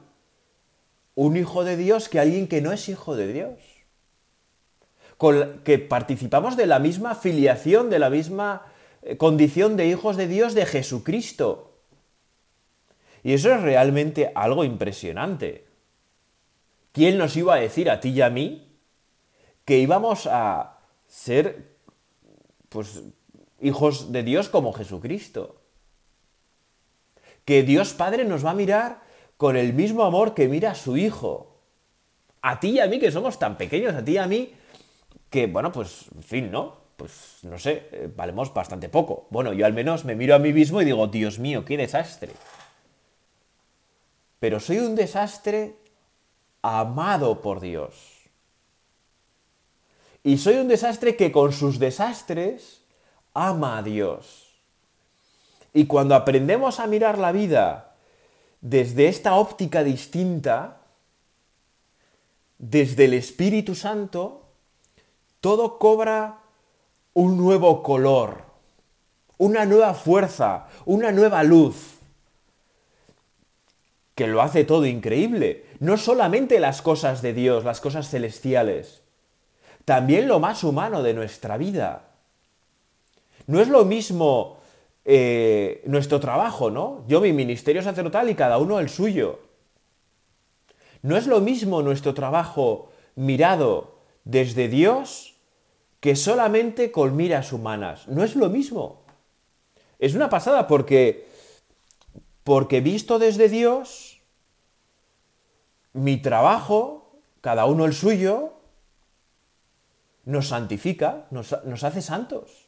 un 1.14 1.36
hijo 1.36 1.64
de 1.64 1.76
Dios 1.76 2.08
que 2.08 2.18
alguien 2.18 2.48
que 2.48 2.60
no 2.60 2.72
es 2.72 2.88
hijo 2.88 3.16
de 3.16 3.32
Dios. 3.32 3.58
Con 5.16 5.60
que 5.64 5.78
participamos 5.78 6.56
de 6.56 6.66
la 6.66 6.78
misma 6.78 7.14
filiación, 7.14 7.88
de 7.88 7.98
la 7.98 8.10
misma 8.10 8.62
eh, 9.02 9.16
condición 9.16 9.76
de 9.76 9.86
hijos 9.86 10.16
de 10.16 10.26
Dios 10.26 10.54
de 10.54 10.66
Jesucristo. 10.66 11.78
Y 13.22 13.32
eso 13.32 13.54
es 13.54 13.62
realmente 13.62 14.32
algo 14.34 14.64
impresionante. 14.64 15.63
¿Quién 16.94 17.18
nos 17.18 17.36
iba 17.36 17.54
a 17.54 17.58
decir 17.58 17.90
a 17.90 17.98
ti 17.98 18.10
y 18.10 18.20
a 18.20 18.30
mí 18.30 18.78
que 19.64 19.78
íbamos 19.78 20.28
a 20.28 20.78
ser 21.08 21.74
pues 22.68 23.02
hijos 23.60 24.12
de 24.12 24.22
Dios 24.22 24.48
como 24.48 24.72
Jesucristo? 24.72 25.60
Que 27.44 27.64
Dios 27.64 27.94
Padre 27.94 28.24
nos 28.24 28.46
va 28.46 28.50
a 28.50 28.54
mirar 28.54 29.02
con 29.36 29.56
el 29.56 29.72
mismo 29.74 30.04
amor 30.04 30.34
que 30.34 30.46
mira 30.46 30.70
a 30.70 30.74
su 30.76 30.96
hijo. 30.96 31.58
A 32.42 32.60
ti 32.60 32.70
y 32.70 32.80
a 32.80 32.86
mí, 32.86 33.00
que 33.00 33.10
somos 33.10 33.40
tan 33.40 33.56
pequeños, 33.56 33.96
a 33.96 34.04
ti 34.04 34.12
y 34.12 34.18
a 34.18 34.28
mí, 34.28 34.54
que, 35.28 35.48
bueno, 35.48 35.72
pues, 35.72 36.06
en 36.14 36.22
fin, 36.22 36.50
¿no? 36.52 36.76
Pues, 36.96 37.38
no 37.42 37.58
sé, 37.58 37.88
eh, 37.90 38.08
valemos 38.14 38.54
bastante 38.54 38.88
poco. 38.88 39.26
Bueno, 39.30 39.52
yo 39.52 39.66
al 39.66 39.72
menos 39.72 40.04
me 40.04 40.14
miro 40.14 40.36
a 40.36 40.38
mí 40.38 40.52
mismo 40.52 40.80
y 40.80 40.84
digo, 40.84 41.08
Dios 41.08 41.40
mío, 41.40 41.64
qué 41.64 41.76
desastre. 41.76 42.30
Pero 44.38 44.60
soy 44.60 44.78
un 44.78 44.94
desastre 44.94 45.82
amado 46.64 47.42
por 47.42 47.60
Dios. 47.60 47.92
Y 50.22 50.38
soy 50.38 50.54
un 50.54 50.68
desastre 50.68 51.14
que 51.14 51.30
con 51.30 51.52
sus 51.52 51.78
desastres 51.78 52.80
ama 53.34 53.76
a 53.76 53.82
Dios. 53.82 54.54
Y 55.74 55.84
cuando 55.84 56.14
aprendemos 56.14 56.80
a 56.80 56.86
mirar 56.86 57.18
la 57.18 57.32
vida 57.32 57.96
desde 58.62 59.08
esta 59.08 59.34
óptica 59.34 59.84
distinta, 59.84 60.80
desde 62.58 63.04
el 63.04 63.12
Espíritu 63.12 63.74
Santo, 63.74 64.46
todo 65.42 65.78
cobra 65.78 66.38
un 67.12 67.36
nuevo 67.36 67.82
color, 67.82 68.42
una 69.36 69.66
nueva 69.66 69.92
fuerza, 69.92 70.68
una 70.86 71.12
nueva 71.12 71.42
luz, 71.42 71.98
que 74.14 74.26
lo 74.26 74.40
hace 74.40 74.64
todo 74.64 74.86
increíble. 74.86 75.63
No 75.80 75.96
solamente 75.96 76.60
las 76.60 76.82
cosas 76.82 77.22
de 77.22 77.32
Dios, 77.32 77.64
las 77.64 77.80
cosas 77.80 78.08
celestiales, 78.08 79.02
también 79.84 80.28
lo 80.28 80.40
más 80.40 80.64
humano 80.64 81.02
de 81.02 81.14
nuestra 81.14 81.56
vida. 81.56 82.08
No 83.46 83.60
es 83.60 83.68
lo 83.68 83.84
mismo 83.84 84.58
eh, 85.04 85.82
nuestro 85.86 86.20
trabajo, 86.20 86.70
¿no? 86.70 87.04
Yo 87.06 87.20
mi 87.20 87.32
ministerio 87.32 87.82
sacerdotal 87.82 88.30
y 88.30 88.34
cada 88.34 88.58
uno 88.58 88.80
el 88.80 88.88
suyo. 88.88 89.40
No 91.02 91.16
es 91.16 91.26
lo 91.26 91.40
mismo 91.40 91.82
nuestro 91.82 92.14
trabajo 92.14 92.90
mirado 93.14 93.98
desde 94.24 94.68
Dios 94.68 95.34
que 96.00 96.16
solamente 96.16 96.90
con 96.90 97.16
miras 97.16 97.52
humanas. 97.52 98.08
No 98.08 98.24
es 98.24 98.36
lo 98.36 98.48
mismo. 98.48 99.02
Es 99.98 100.14
una 100.14 100.30
pasada 100.30 100.66
porque, 100.66 101.26
porque 102.42 102.80
visto 102.80 103.18
desde 103.18 103.48
Dios, 103.48 104.13
mi 105.94 106.18
trabajo, 106.18 107.20
cada 107.40 107.64
uno 107.64 107.86
el 107.86 107.94
suyo, 107.94 108.52
nos 110.24 110.48
santifica, 110.48 111.26
nos, 111.30 111.52
hace 111.52 112.02
santos. 112.02 112.66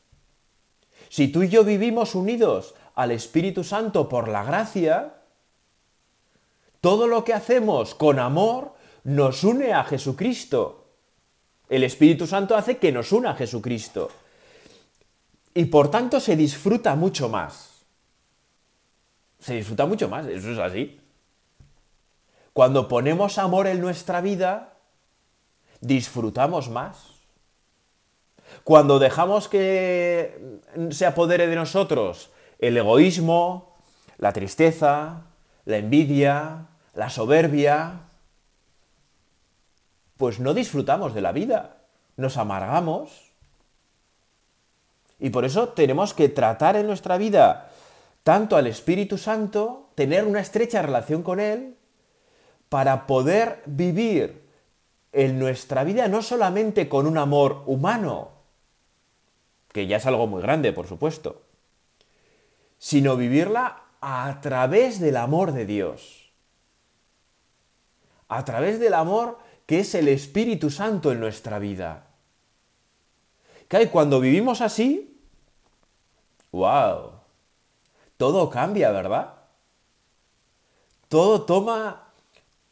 Si 1.09 1.29
tú 1.29 1.43
y 1.43 1.49
yo 1.49 1.65
vivimos 1.65 2.15
unidos 2.15 2.75
al 2.95 3.11
Espíritu 3.11 3.65
Santo 3.65 4.09
por 4.09 4.29
la 4.29 4.45
gracia, 4.45 5.15
todo 6.81 7.07
lo 7.07 7.25
que 7.25 7.35
hacemos 7.35 7.95
con 7.95 8.19
amor 8.19 8.75
nos 9.05 9.45
une 9.45 9.73
a 9.73 9.85
Jesucristo. 9.85 10.87
El 11.69 11.83
Espíritu 11.85 12.27
Santo 12.27 12.57
hace 12.57 12.79
que 12.79 12.93
nos 12.93 13.13
una 13.13 13.31
a 13.31 13.35
Jesucristo. 13.35 14.11
Y 15.55 15.65
por 15.67 15.91
tanto 15.91 16.21
se 16.21 16.37
disfruta 16.37 16.95
mucho 16.95 17.29
más. 17.29 17.85
Se 19.41 19.55
disfruta 19.55 19.87
mucho 19.87 20.09
más, 20.09 20.27
eso 20.27 20.53
es 20.53 20.59
así. 20.59 21.01
Cuando 22.57 22.89
ponemos 22.89 23.37
amor 23.37 23.67
en 23.67 23.83
nuestra 23.83 24.23
vida, 24.23 24.79
disfrutamos 25.83 26.71
más. 26.71 27.11
Cuando 28.65 28.99
dejamos 28.99 29.47
que 29.47 30.63
se 30.89 31.05
apodere 31.05 31.49
de 31.49 31.55
nosotros 31.55 32.31
el 32.59 32.79
egoísmo, 32.79 33.77
la 34.17 34.33
tristeza, 34.33 35.25
la 35.67 35.77
envidia, 35.77 36.69
la 36.95 37.11
soberbia, 37.11 38.01
pues 40.17 40.41
no 40.41 40.55
disfrutamos 40.55 41.13
de 41.13 41.21
la 41.21 41.33
vida, 41.33 41.83
nos 42.17 42.39
amargamos. 42.39 43.33
Y 45.19 45.29
por 45.29 45.45
eso 45.45 45.69
tenemos 45.69 46.15
que 46.15 46.31
tratar 46.31 46.77
en 46.77 46.87
nuestra 46.87 47.19
vida 47.19 47.69
tanto 48.23 48.57
al 48.57 48.67
Espíritu 48.67 49.19
Santo, 49.19 49.91
tener 49.95 50.25
una 50.25 50.41
estrecha 50.41 50.81
relación 50.81 51.23
con 51.23 51.39
Él, 51.39 51.76
para 52.69 53.07
poder 53.07 53.63
vivir 53.67 54.47
en 55.13 55.39
nuestra 55.39 55.85
vida 55.85 56.09
no 56.09 56.23
solamente 56.23 56.89
con 56.89 57.07
un 57.07 57.19
amor 57.19 57.63
humano, 57.67 58.31
que 59.73 59.87
ya 59.87 59.97
es 59.97 60.07
algo 60.07 60.27
muy 60.27 60.43
grande, 60.43 60.73
por 60.73 60.87
supuesto, 60.87 61.43
sino 62.79 63.17
vivirla 63.17 63.83
a 64.01 64.41
través 64.41 65.01
del 65.01 65.17
amor 65.17 65.53
de 65.53 65.67
Dios, 65.67 66.33
a 68.29 68.45
través 68.45 68.79
del 68.81 68.95
amor 68.95 69.39
que 69.67 69.81
es 69.81 69.95
el 69.95 70.09
Espíritu 70.09 70.71
Santo 70.71 71.13
en 71.13 71.21
nuestra 71.21 71.59
vida. 71.59 72.07
Que 73.69 73.91
cuando 73.91 74.21
vivimos 74.21 74.61
así, 74.61 75.21
wow, 76.53 77.13
todo 78.17 78.49
cambia, 78.49 78.91
¿verdad? 78.91 79.35
Todo 81.09 81.43
toma 81.43 82.06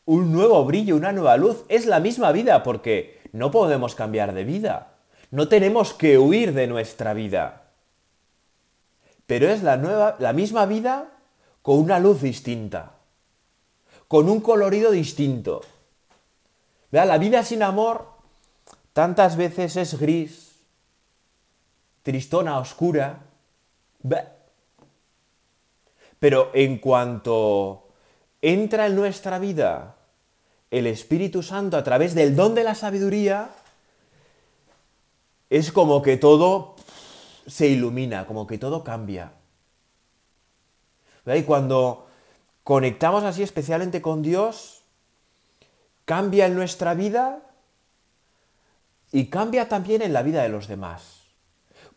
un 0.06 0.32
nuevo 0.32 0.64
brillo, 0.64 0.96
una 0.96 1.12
nueva 1.12 1.36
luz. 1.36 1.64
Es 1.68 1.86
la 1.86 2.00
misma 2.00 2.32
vida 2.32 2.62
porque 2.62 3.20
no 3.32 3.50
podemos 3.50 3.94
cambiar 3.94 4.34
de 4.34 4.44
vida. 4.44 4.94
No 5.30 5.48
tenemos 5.48 5.94
que 5.94 6.18
huir 6.18 6.52
de 6.52 6.66
nuestra 6.66 7.14
vida. 7.14 7.62
Pero 9.26 9.48
es 9.48 9.62
la, 9.62 9.76
nueva, 9.76 10.16
la 10.18 10.32
misma 10.32 10.66
vida 10.66 11.10
con 11.62 11.78
una 11.78 11.98
luz 11.98 12.20
distinta, 12.20 12.92
con 14.06 14.28
un 14.28 14.40
colorido 14.40 14.90
distinto. 14.90 15.62
La 16.90 17.18
vida 17.18 17.42
sin 17.42 17.62
amor 17.62 18.06
tantas 18.92 19.36
veces 19.36 19.76
es 19.76 19.98
gris, 19.98 20.60
tristona, 22.02 22.58
oscura. 22.58 23.22
Pero 26.20 26.50
en 26.54 26.78
cuanto 26.78 27.88
entra 28.40 28.86
en 28.86 28.94
nuestra 28.94 29.38
vida 29.38 29.93
el 30.74 30.88
Espíritu 30.88 31.44
Santo 31.44 31.76
a 31.76 31.84
través 31.84 32.16
del 32.16 32.34
don 32.34 32.56
de 32.56 32.64
la 32.64 32.74
sabiduría, 32.74 33.50
es 35.48 35.70
como 35.70 36.02
que 36.02 36.16
todo 36.16 36.74
se 37.46 37.68
ilumina, 37.68 38.26
como 38.26 38.48
que 38.48 38.58
todo 38.58 38.82
cambia. 38.82 39.32
Y 41.26 41.42
cuando 41.44 42.08
conectamos 42.64 43.22
así 43.22 43.44
especialmente 43.44 44.02
con 44.02 44.22
Dios, 44.22 44.82
cambia 46.04 46.46
en 46.46 46.56
nuestra 46.56 46.94
vida 46.94 47.40
y 49.12 49.26
cambia 49.26 49.68
también 49.68 50.02
en 50.02 50.12
la 50.12 50.22
vida 50.22 50.42
de 50.42 50.48
los 50.48 50.66
demás. 50.66 51.22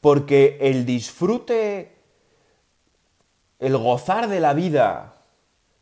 Porque 0.01 0.59
el 0.61 0.85
disfrute, 0.85 1.97
el 3.57 3.75
gozar 3.75 4.29
de 4.29 4.39
la 4.39 4.53
vida 4.53 5.15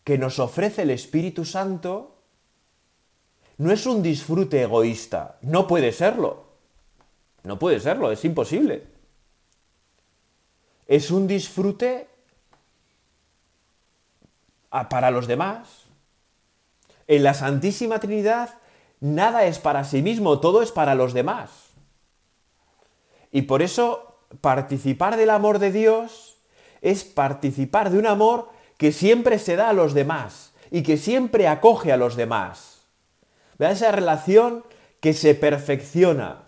que 0.06 0.18
nos 0.18 0.40
ofrece 0.40 0.84
el 0.84 0.92
Espíritu 0.92 1.44
Santo, 1.44 2.15
no 3.58 3.72
es 3.72 3.86
un 3.86 4.04
disfrute 4.04 4.62
egoísta, 4.62 5.38
no 5.42 5.68
puede 5.68 5.92
serlo. 5.92 6.46
No 7.44 7.60
puede 7.60 7.80
serlo, 7.80 8.12
es 8.12 8.26
imposible. 8.26 8.88
Es 10.88 11.12
un 11.12 11.28
disfrute 11.28 12.08
para 14.90 15.12
los 15.12 15.28
demás. 15.28 15.84
En 17.08 17.24
la 17.24 17.34
Santísima 17.34 18.00
Trinidad 18.00 18.50
nada 19.00 19.46
es 19.46 19.60
para 19.60 19.84
sí 19.84 20.02
mismo, 20.02 20.40
todo 20.40 20.62
es 20.62 20.72
para 20.72 20.96
los 20.96 21.14
demás. 21.14 21.52
Y 23.32 23.44
por 23.44 23.62
eso 23.62 24.18
participar 24.42 25.18
del 25.18 25.30
amor 25.30 25.60
de 25.60 25.72
Dios 25.72 26.38
es 26.82 27.04
participar 27.04 27.90
de 27.90 28.00
un 28.00 28.08
amor 28.08 28.50
que 28.78 28.92
siempre 28.92 29.40
se 29.40 29.56
da 29.56 29.70
a 29.70 29.74
los 29.74 29.94
demás 29.94 30.54
y 30.72 30.84
que 30.84 30.98
siempre 30.98 31.48
acoge 31.48 31.92
a 31.92 31.98
los 31.98 32.16
demás. 32.16 32.75
Esa 33.60 33.92
relación 33.92 34.64
que 35.00 35.14
se 35.14 35.36
perfecciona, 35.36 36.44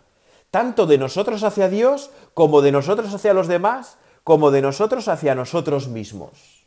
tanto 0.52 0.86
de 0.88 0.98
nosotros 0.98 1.44
hacia 1.44 1.70
Dios 1.70 2.10
como 2.34 2.62
de 2.62 2.72
nosotros 2.72 3.14
hacia 3.14 3.34
los 3.34 3.48
demás, 3.48 3.98
como 4.24 4.52
de 4.52 4.62
nosotros 4.62 5.08
hacia 5.08 5.36
nosotros 5.36 5.88
mismos. 5.88 6.66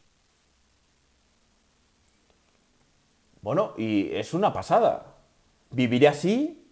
Bueno, 3.43 3.75
y 3.77 4.15
es 4.15 4.35
una 4.35 4.53
pasada. 4.53 5.15
Vivir 5.71 6.07
así 6.09 6.71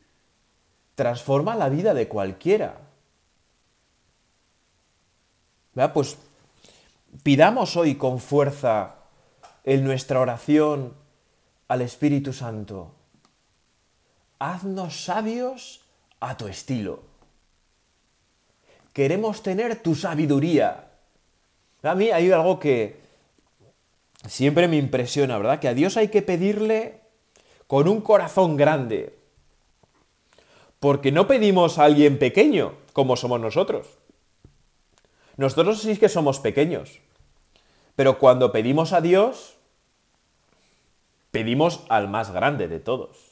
transforma 0.94 1.54
la 1.56 1.68
vida 1.68 1.94
de 1.94 2.08
cualquiera. 2.08 2.80
Pues 5.94 6.18
pidamos 7.22 7.76
hoy 7.76 7.94
con 7.94 8.18
fuerza 8.18 8.96
en 9.64 9.84
nuestra 9.84 10.20
oración 10.20 10.94
al 11.68 11.82
Espíritu 11.82 12.32
Santo. 12.32 12.97
Haznos 14.38 15.04
sabios 15.04 15.80
a 16.20 16.36
tu 16.36 16.46
estilo. 16.46 17.02
Queremos 18.92 19.42
tener 19.42 19.82
tu 19.82 19.94
sabiduría. 19.94 20.90
A 21.82 21.94
mí 21.94 22.10
hay 22.10 22.30
algo 22.30 22.58
que 22.58 23.00
siempre 24.26 24.68
me 24.68 24.76
impresiona, 24.76 25.38
¿verdad? 25.38 25.60
Que 25.60 25.68
a 25.68 25.74
Dios 25.74 25.96
hay 25.96 26.08
que 26.08 26.22
pedirle 26.22 27.00
con 27.66 27.88
un 27.88 28.00
corazón 28.00 28.56
grande. 28.56 29.16
Porque 30.80 31.12
no 31.12 31.26
pedimos 31.26 31.78
a 31.78 31.84
alguien 31.84 32.18
pequeño, 32.18 32.74
como 32.92 33.16
somos 33.16 33.40
nosotros. 33.40 33.86
Nosotros 35.36 35.80
sí 35.80 35.96
que 35.96 36.08
somos 36.08 36.40
pequeños. 36.40 37.00
Pero 37.94 38.18
cuando 38.18 38.52
pedimos 38.52 38.92
a 38.92 39.00
Dios, 39.00 39.56
pedimos 41.30 41.84
al 41.88 42.08
más 42.08 42.30
grande 42.30 42.68
de 42.68 42.80
todos. 42.80 43.27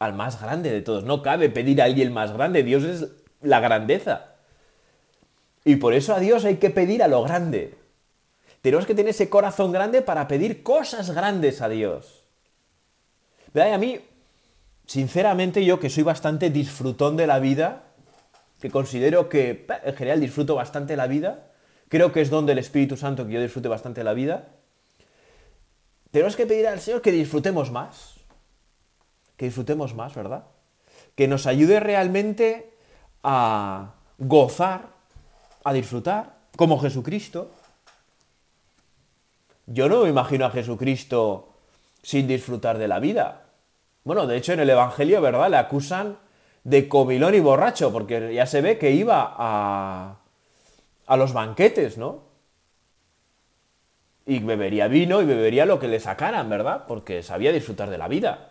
Al 0.00 0.14
más 0.14 0.42
grande 0.42 0.72
de 0.72 0.82
todos. 0.82 1.04
No 1.04 1.22
cabe 1.22 1.48
pedir 1.48 1.80
a 1.80 1.84
alguien 1.84 2.12
más 2.12 2.32
grande. 2.32 2.64
Dios 2.64 2.82
es 2.82 3.06
la 3.40 3.60
grandeza. 3.60 4.34
Y 5.64 5.76
por 5.76 5.94
eso 5.94 6.14
a 6.14 6.18
Dios 6.18 6.44
hay 6.44 6.56
que 6.56 6.70
pedir 6.70 7.02
a 7.04 7.08
lo 7.08 7.22
grande. 7.22 7.78
Tenemos 8.62 8.86
que 8.86 8.94
tener 8.94 9.10
ese 9.10 9.30
corazón 9.30 9.72
grande 9.72 10.02
para 10.02 10.26
pedir 10.26 10.62
cosas 10.62 11.10
grandes 11.12 11.62
a 11.62 11.68
Dios. 11.68 12.24
¿Verdad? 13.54 13.74
a 13.74 13.78
mí, 13.78 14.00
sinceramente, 14.86 15.64
yo 15.64 15.80
que 15.80 15.90
soy 15.90 16.02
bastante 16.02 16.50
disfrutón 16.50 17.16
de 17.16 17.26
la 17.26 17.38
vida, 17.38 17.84
que 18.60 18.70
considero 18.70 19.28
que 19.28 19.66
en 19.84 19.96
general 19.96 20.20
disfruto 20.20 20.54
bastante 20.54 20.96
la 20.96 21.06
vida, 21.06 21.50
creo 21.88 22.12
que 22.12 22.20
es 22.20 22.30
donde 22.30 22.52
el 22.52 22.58
Espíritu 22.58 22.96
Santo 22.96 23.26
que 23.26 23.32
yo 23.32 23.40
disfrute 23.40 23.68
bastante 23.68 24.04
la 24.04 24.14
vida, 24.14 24.48
tenemos 26.10 26.36
que 26.36 26.46
pedir 26.46 26.66
al 26.66 26.80
Señor 26.80 27.02
que 27.02 27.12
disfrutemos 27.12 27.70
más, 27.70 28.09
que 29.40 29.46
disfrutemos 29.46 29.94
más, 29.94 30.14
¿verdad? 30.14 30.44
Que 31.14 31.26
nos 31.26 31.46
ayude 31.46 31.80
realmente 31.80 32.74
a 33.22 33.94
gozar, 34.18 34.88
a 35.64 35.72
disfrutar, 35.72 36.34
como 36.58 36.78
Jesucristo. 36.78 37.50
Yo 39.64 39.88
no 39.88 40.02
me 40.02 40.10
imagino 40.10 40.44
a 40.44 40.50
Jesucristo 40.50 41.54
sin 42.02 42.28
disfrutar 42.28 42.76
de 42.76 42.86
la 42.86 43.00
vida. 43.00 43.46
Bueno, 44.04 44.26
de 44.26 44.36
hecho 44.36 44.52
en 44.52 44.60
el 44.60 44.68
Evangelio, 44.68 45.22
¿verdad? 45.22 45.48
Le 45.48 45.56
acusan 45.56 46.18
de 46.62 46.86
comilón 46.86 47.34
y 47.34 47.40
borracho, 47.40 47.90
porque 47.90 48.34
ya 48.34 48.44
se 48.44 48.60
ve 48.60 48.76
que 48.76 48.90
iba 48.90 49.36
a, 49.38 50.18
a 51.06 51.16
los 51.16 51.32
banquetes, 51.32 51.96
¿no? 51.96 52.24
Y 54.26 54.40
bebería 54.40 54.86
vino 54.88 55.22
y 55.22 55.24
bebería 55.24 55.64
lo 55.64 55.80
que 55.80 55.88
le 55.88 55.98
sacaran, 55.98 56.50
¿verdad? 56.50 56.84
Porque 56.86 57.22
sabía 57.22 57.52
disfrutar 57.52 57.88
de 57.88 57.96
la 57.96 58.06
vida. 58.06 58.49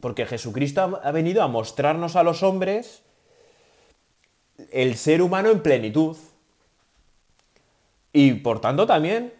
Porque 0.00 0.26
Jesucristo 0.26 1.00
ha 1.02 1.12
venido 1.12 1.42
a 1.42 1.48
mostrarnos 1.48 2.16
a 2.16 2.22
los 2.22 2.42
hombres 2.42 3.02
el 4.70 4.96
ser 4.96 5.22
humano 5.22 5.50
en 5.50 5.62
plenitud. 5.62 6.16
Y 8.12 8.34
por 8.34 8.60
tanto 8.60 8.86
también 8.86 9.32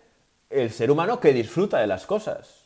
el 0.51 0.71
ser 0.71 0.91
humano 0.91 1.21
que 1.21 1.33
disfruta 1.33 1.79
de 1.79 1.87
las 1.87 2.07
cosas 2.07 2.65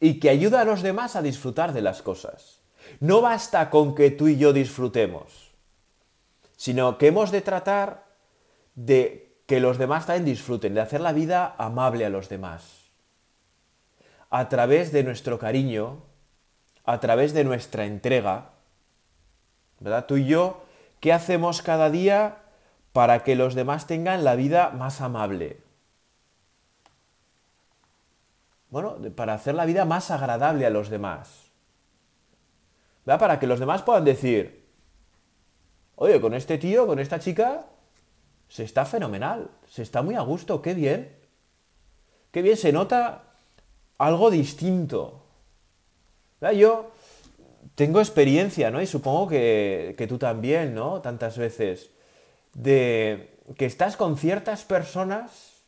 y 0.00 0.20
que 0.20 0.30
ayuda 0.30 0.60
a 0.60 0.64
los 0.64 0.82
demás 0.82 1.16
a 1.16 1.22
disfrutar 1.22 1.72
de 1.72 1.82
las 1.82 2.02
cosas. 2.02 2.60
No 3.00 3.20
basta 3.20 3.70
con 3.70 3.94
que 3.94 4.10
tú 4.10 4.28
y 4.28 4.36
yo 4.36 4.52
disfrutemos, 4.52 5.52
sino 6.56 6.98
que 6.98 7.08
hemos 7.08 7.30
de 7.30 7.40
tratar 7.40 8.04
de 8.74 9.36
que 9.46 9.60
los 9.60 9.78
demás 9.78 10.06
también 10.06 10.24
disfruten, 10.24 10.74
de 10.74 10.80
hacer 10.80 11.00
la 11.00 11.12
vida 11.12 11.54
amable 11.58 12.04
a 12.04 12.10
los 12.10 12.28
demás. 12.28 12.90
A 14.30 14.48
través 14.48 14.92
de 14.92 15.04
nuestro 15.04 15.38
cariño, 15.38 16.02
a 16.86 17.00
través 17.00 17.34
de 17.34 17.44
nuestra 17.44 17.84
entrega, 17.84 18.50
¿verdad? 19.80 20.06
Tú 20.06 20.16
y 20.16 20.26
yo, 20.26 20.64
¿qué 21.00 21.12
hacemos 21.12 21.60
cada 21.60 21.90
día 21.90 22.38
para 22.92 23.22
que 23.22 23.36
los 23.36 23.54
demás 23.54 23.86
tengan 23.86 24.24
la 24.24 24.36
vida 24.36 24.70
más 24.70 25.02
amable? 25.02 25.66
bueno, 28.70 28.98
para 29.14 29.34
hacer 29.34 29.54
la 29.54 29.64
vida 29.64 29.84
más 29.84 30.10
agradable 30.10 30.66
a 30.66 30.70
los 30.70 30.90
demás. 30.90 31.50
¿Verdad? 33.04 33.20
Para 33.20 33.38
que 33.38 33.46
los 33.46 33.60
demás 33.60 33.82
puedan 33.82 34.04
decir, 34.04 34.66
oye, 35.94 36.20
con 36.20 36.34
este 36.34 36.58
tío, 36.58 36.86
con 36.86 36.98
esta 36.98 37.18
chica, 37.18 37.66
se 38.48 38.64
está 38.64 38.84
fenomenal, 38.84 39.50
se 39.66 39.82
está 39.82 40.02
muy 40.02 40.14
a 40.14 40.20
gusto, 40.20 40.60
qué 40.60 40.74
bien. 40.74 41.16
Qué 42.32 42.42
bien, 42.42 42.56
se 42.56 42.72
nota 42.72 43.22
algo 43.98 44.30
distinto. 44.30 45.25
Yo 46.40 46.90
tengo 47.74 48.00
experiencia, 48.00 48.70
¿no? 48.70 48.80
Y 48.80 48.86
supongo 48.86 49.28
que, 49.28 49.94
que 49.96 50.06
tú 50.06 50.18
también, 50.18 50.74
¿no? 50.74 51.00
Tantas 51.02 51.38
veces, 51.38 51.90
de 52.52 53.38
que 53.56 53.66
estás 53.66 53.96
con 53.96 54.16
ciertas 54.16 54.64
personas 54.64 55.62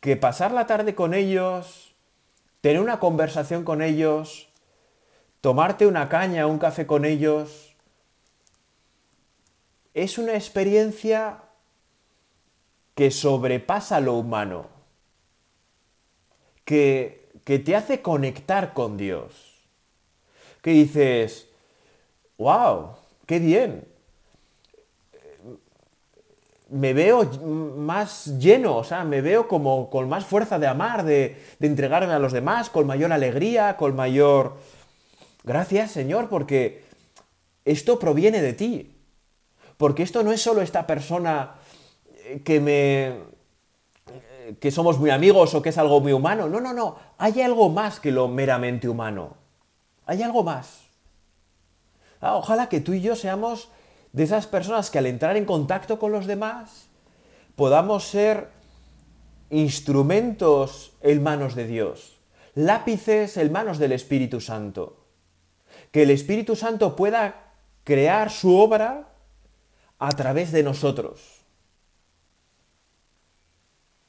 que 0.00 0.16
pasar 0.16 0.52
la 0.52 0.66
tarde 0.66 0.94
con 0.94 1.14
ellos, 1.14 1.94
tener 2.60 2.80
una 2.80 2.98
conversación 2.98 3.64
con 3.64 3.82
ellos, 3.82 4.48
tomarte 5.40 5.86
una 5.86 6.08
caña, 6.08 6.46
un 6.46 6.58
café 6.58 6.86
con 6.86 7.04
ellos, 7.04 7.76
es 9.94 10.18
una 10.18 10.34
experiencia 10.34 11.42
que 12.94 13.10
sobrepasa 13.10 14.00
lo 14.00 14.14
humano, 14.14 14.66
que, 16.64 17.21
que 17.44 17.58
te 17.58 17.76
hace 17.76 18.02
conectar 18.02 18.72
con 18.72 18.96
Dios, 18.96 19.32
que 20.62 20.70
dices, 20.70 21.48
wow, 22.38 22.96
qué 23.26 23.38
bien, 23.38 23.84
me 26.72 26.94
veo 26.94 27.24
más 27.76 28.38
lleno, 28.38 28.78
o 28.78 28.84
sea, 28.84 29.04
me 29.04 29.20
veo 29.20 29.46
como 29.46 29.90
con 29.90 30.08
más 30.08 30.24
fuerza 30.24 30.58
de 30.58 30.66
amar, 30.66 31.04
de, 31.04 31.36
entregarme 31.60 32.14
a 32.14 32.18
los 32.18 32.32
demás, 32.32 32.70
con 32.70 32.86
mayor 32.86 33.12
alegría, 33.12 33.76
con 33.76 33.94
mayor... 33.94 34.56
Gracias, 35.44 35.90
Señor, 35.90 36.30
porque 36.30 36.84
esto 37.66 37.98
proviene 37.98 38.40
de 38.40 38.54
ti. 38.54 38.90
Porque 39.76 40.02
esto 40.02 40.22
no 40.22 40.32
es 40.32 40.40
solo 40.40 40.62
esta 40.62 40.86
persona 40.86 41.56
que 42.42 42.58
me... 42.58 43.31
Que 44.60 44.70
somos 44.70 44.98
muy 44.98 45.10
amigos 45.10 45.54
o 45.54 45.62
que 45.62 45.68
es 45.70 45.78
algo 45.78 46.00
muy 46.00 46.12
humano. 46.12 46.48
No, 46.48 46.60
no, 46.60 46.72
no. 46.72 46.96
Hay 47.18 47.40
algo 47.40 47.68
más 47.68 48.00
que 48.00 48.10
lo 48.10 48.28
meramente 48.28 48.88
humano. 48.88 49.36
Hay 50.06 50.22
algo 50.22 50.42
más. 50.42 50.80
Ah, 52.20 52.36
ojalá 52.36 52.68
que 52.68 52.80
tú 52.80 52.92
y 52.92 53.00
yo 53.00 53.16
seamos 53.16 53.68
de 54.12 54.22
esas 54.22 54.46
personas 54.46 54.90
que 54.90 54.98
al 54.98 55.06
entrar 55.06 55.36
en 55.36 55.44
contacto 55.44 55.98
con 55.98 56.12
los 56.12 56.26
demás 56.26 56.86
podamos 57.56 58.04
ser 58.04 58.48
instrumentos 59.50 60.92
en 61.02 61.22
manos 61.22 61.54
de 61.54 61.66
Dios, 61.66 62.18
lápices 62.54 63.36
en 63.36 63.52
manos 63.52 63.78
del 63.78 63.92
Espíritu 63.92 64.40
Santo, 64.40 65.04
que 65.90 66.02
el 66.04 66.10
Espíritu 66.10 66.56
Santo 66.56 66.96
pueda 66.96 67.52
crear 67.84 68.30
su 68.30 68.56
obra 68.56 69.08
a 69.98 70.10
través 70.10 70.52
de 70.52 70.62
nosotros. 70.62 71.41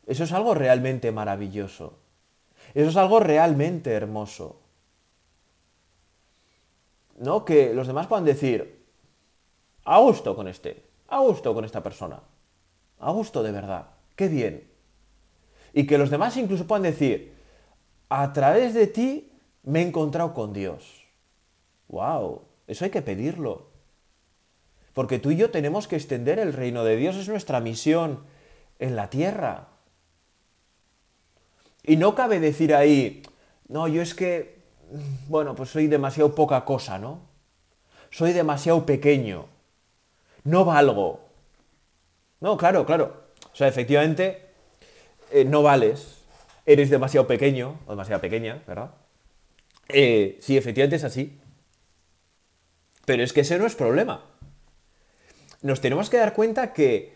Eso 0.07 0.23
es 0.23 0.31
algo 0.31 0.53
realmente 0.53 1.11
maravilloso. 1.11 1.97
Eso 2.73 2.89
es 2.89 2.97
algo 2.97 3.19
realmente 3.19 3.91
hermoso. 3.91 4.59
¿No? 7.17 7.45
Que 7.45 7.73
los 7.73 7.87
demás 7.87 8.07
puedan 8.07 8.25
decir, 8.25 8.83
a 9.85 9.99
gusto 9.99 10.35
con 10.35 10.47
este, 10.47 10.83
a 11.07 11.19
gusto 11.19 11.53
con 11.53 11.65
esta 11.65 11.83
persona, 11.83 12.21
a 12.99 13.11
gusto 13.11 13.43
de 13.43 13.51
verdad, 13.51 13.87
qué 14.15 14.27
bien. 14.27 14.67
Y 15.73 15.85
que 15.85 15.97
los 15.97 16.09
demás 16.09 16.37
incluso 16.37 16.67
puedan 16.67 16.83
decir, 16.83 17.33
a 18.09 18.33
través 18.33 18.73
de 18.73 18.87
ti 18.87 19.31
me 19.63 19.81
he 19.81 19.87
encontrado 19.87 20.33
con 20.33 20.53
Dios. 20.53 21.05
¡Wow! 21.87 22.41
Eso 22.67 22.85
hay 22.85 22.91
que 22.91 23.01
pedirlo. 23.01 23.67
Porque 24.93 25.19
tú 25.19 25.31
y 25.31 25.37
yo 25.37 25.49
tenemos 25.51 25.87
que 25.87 25.95
extender 25.95 26.39
el 26.39 26.53
reino 26.53 26.83
de 26.83 26.95
Dios, 26.95 27.15
es 27.15 27.27
nuestra 27.27 27.59
misión 27.59 28.23
en 28.79 28.95
la 28.95 29.09
tierra. 29.09 29.72
Y 31.83 31.97
no 31.97 32.15
cabe 32.15 32.39
decir 32.39 32.73
ahí, 32.73 33.23
no, 33.67 33.87
yo 33.87 34.01
es 34.01 34.13
que, 34.13 34.57
bueno, 35.27 35.53
pues 35.55 35.69
soy 35.69 35.87
demasiado 35.87 36.33
poca 36.33 36.63
cosa, 36.63 36.97
¿no? 36.97 37.19
Soy 38.09 38.31
demasiado 38.31 38.85
pequeño. 38.85 39.47
No 40.43 40.65
valgo. 40.65 41.21
No, 42.39 42.57
claro, 42.57 42.85
claro. 42.85 43.23
O 43.51 43.55
sea, 43.55 43.67
efectivamente, 43.67 44.49
eh, 45.31 45.45
no 45.45 45.63
vales. 45.63 46.19
Eres 46.65 46.89
demasiado 46.89 47.27
pequeño 47.27 47.79
o 47.85 47.91
demasiado 47.91 48.21
pequeña, 48.21 48.63
¿verdad? 48.65 48.91
Eh, 49.89 50.37
sí, 50.41 50.55
efectivamente 50.55 50.95
es 50.95 51.03
así. 51.03 51.39
Pero 53.05 53.23
es 53.23 53.33
que 53.33 53.41
ese 53.41 53.57
no 53.57 53.65
es 53.65 53.75
problema. 53.75 54.23
Nos 55.61 55.81
tenemos 55.81 56.09
que 56.09 56.17
dar 56.17 56.33
cuenta 56.33 56.71
que 56.73 57.13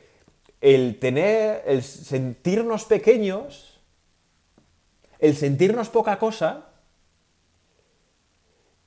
el 0.60 1.00
tener, 1.00 1.64
el 1.68 1.84
sentirnos 1.84 2.86
pequeños 2.86 3.77
el 5.20 5.36
sentirnos 5.36 5.90
poca 5.90 6.20
cosa 6.20 6.66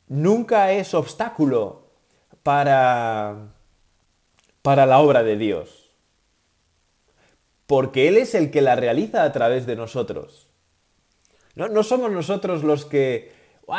nunca 0.09 0.73
es 0.73 0.95
obstáculo 0.95 1.88
para, 2.43 3.53
para 4.62 4.87
la 4.87 4.99
obra 4.99 5.23
de 5.23 5.37
Dios. 5.37 5.90
Porque 7.66 8.09
Él 8.09 8.16
es 8.16 8.35
el 8.35 8.51
que 8.51 8.62
la 8.62 8.77
realiza 8.77 9.23
a 9.23 9.33
través 9.33 9.66
de 9.66 9.77
nosotros. 9.77 10.49
No, 11.55 11.83
somos 11.83 12.11
nosotros 12.11 12.62
los 12.64 12.85
que, 12.85 13.33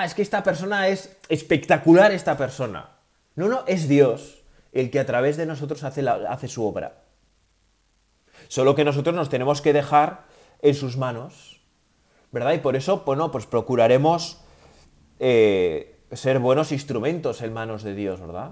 es 0.03 0.13
que 0.13 0.21
esta 0.21 0.43
persona 0.43 0.87
es 0.87 1.17
espectacular, 1.29 2.11
esta 2.11 2.37
persona. 2.37 2.91
No, 3.35 3.47
no, 3.47 3.63
es 3.67 3.87
Dios 3.87 4.43
el 4.71 4.91
que 4.91 4.99
a 4.99 5.05
través 5.05 5.35
de 5.35 5.45
nosotros 5.45 5.83
hace, 5.83 6.07
hace 6.07 6.47
su 6.47 6.65
obra. 6.65 7.01
Solo 8.47 8.75
que 8.75 8.85
nosotros 8.85 9.15
nos 9.15 9.29
tenemos 9.29 9.61
que 9.61 9.73
dejar 9.73 10.25
en 10.61 10.75
sus 10.75 10.95
manos 10.95 11.60
¿verdad? 12.31 12.53
Y 12.53 12.59
por 12.59 12.75
eso, 12.75 13.03
bueno, 13.05 13.31
pues 13.31 13.45
procuraremos 13.45 14.41
eh, 15.19 15.99
ser 16.11 16.39
buenos 16.39 16.71
instrumentos 16.71 17.41
en 17.41 17.53
manos 17.53 17.83
de 17.83 17.93
Dios, 17.93 18.19
¿verdad? 18.21 18.51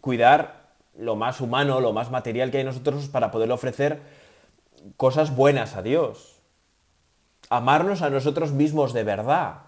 Cuidar 0.00 0.74
lo 0.96 1.16
más 1.16 1.40
humano, 1.40 1.80
lo 1.80 1.92
más 1.92 2.10
material 2.10 2.50
que 2.50 2.58
hay 2.58 2.62
en 2.62 2.68
nosotros 2.68 3.08
para 3.08 3.30
poder 3.30 3.50
ofrecer 3.50 4.00
cosas 4.96 5.34
buenas 5.34 5.76
a 5.76 5.82
Dios. 5.82 6.40
Amarnos 7.50 8.02
a 8.02 8.10
nosotros 8.10 8.52
mismos 8.52 8.92
de 8.92 9.04
verdad, 9.04 9.62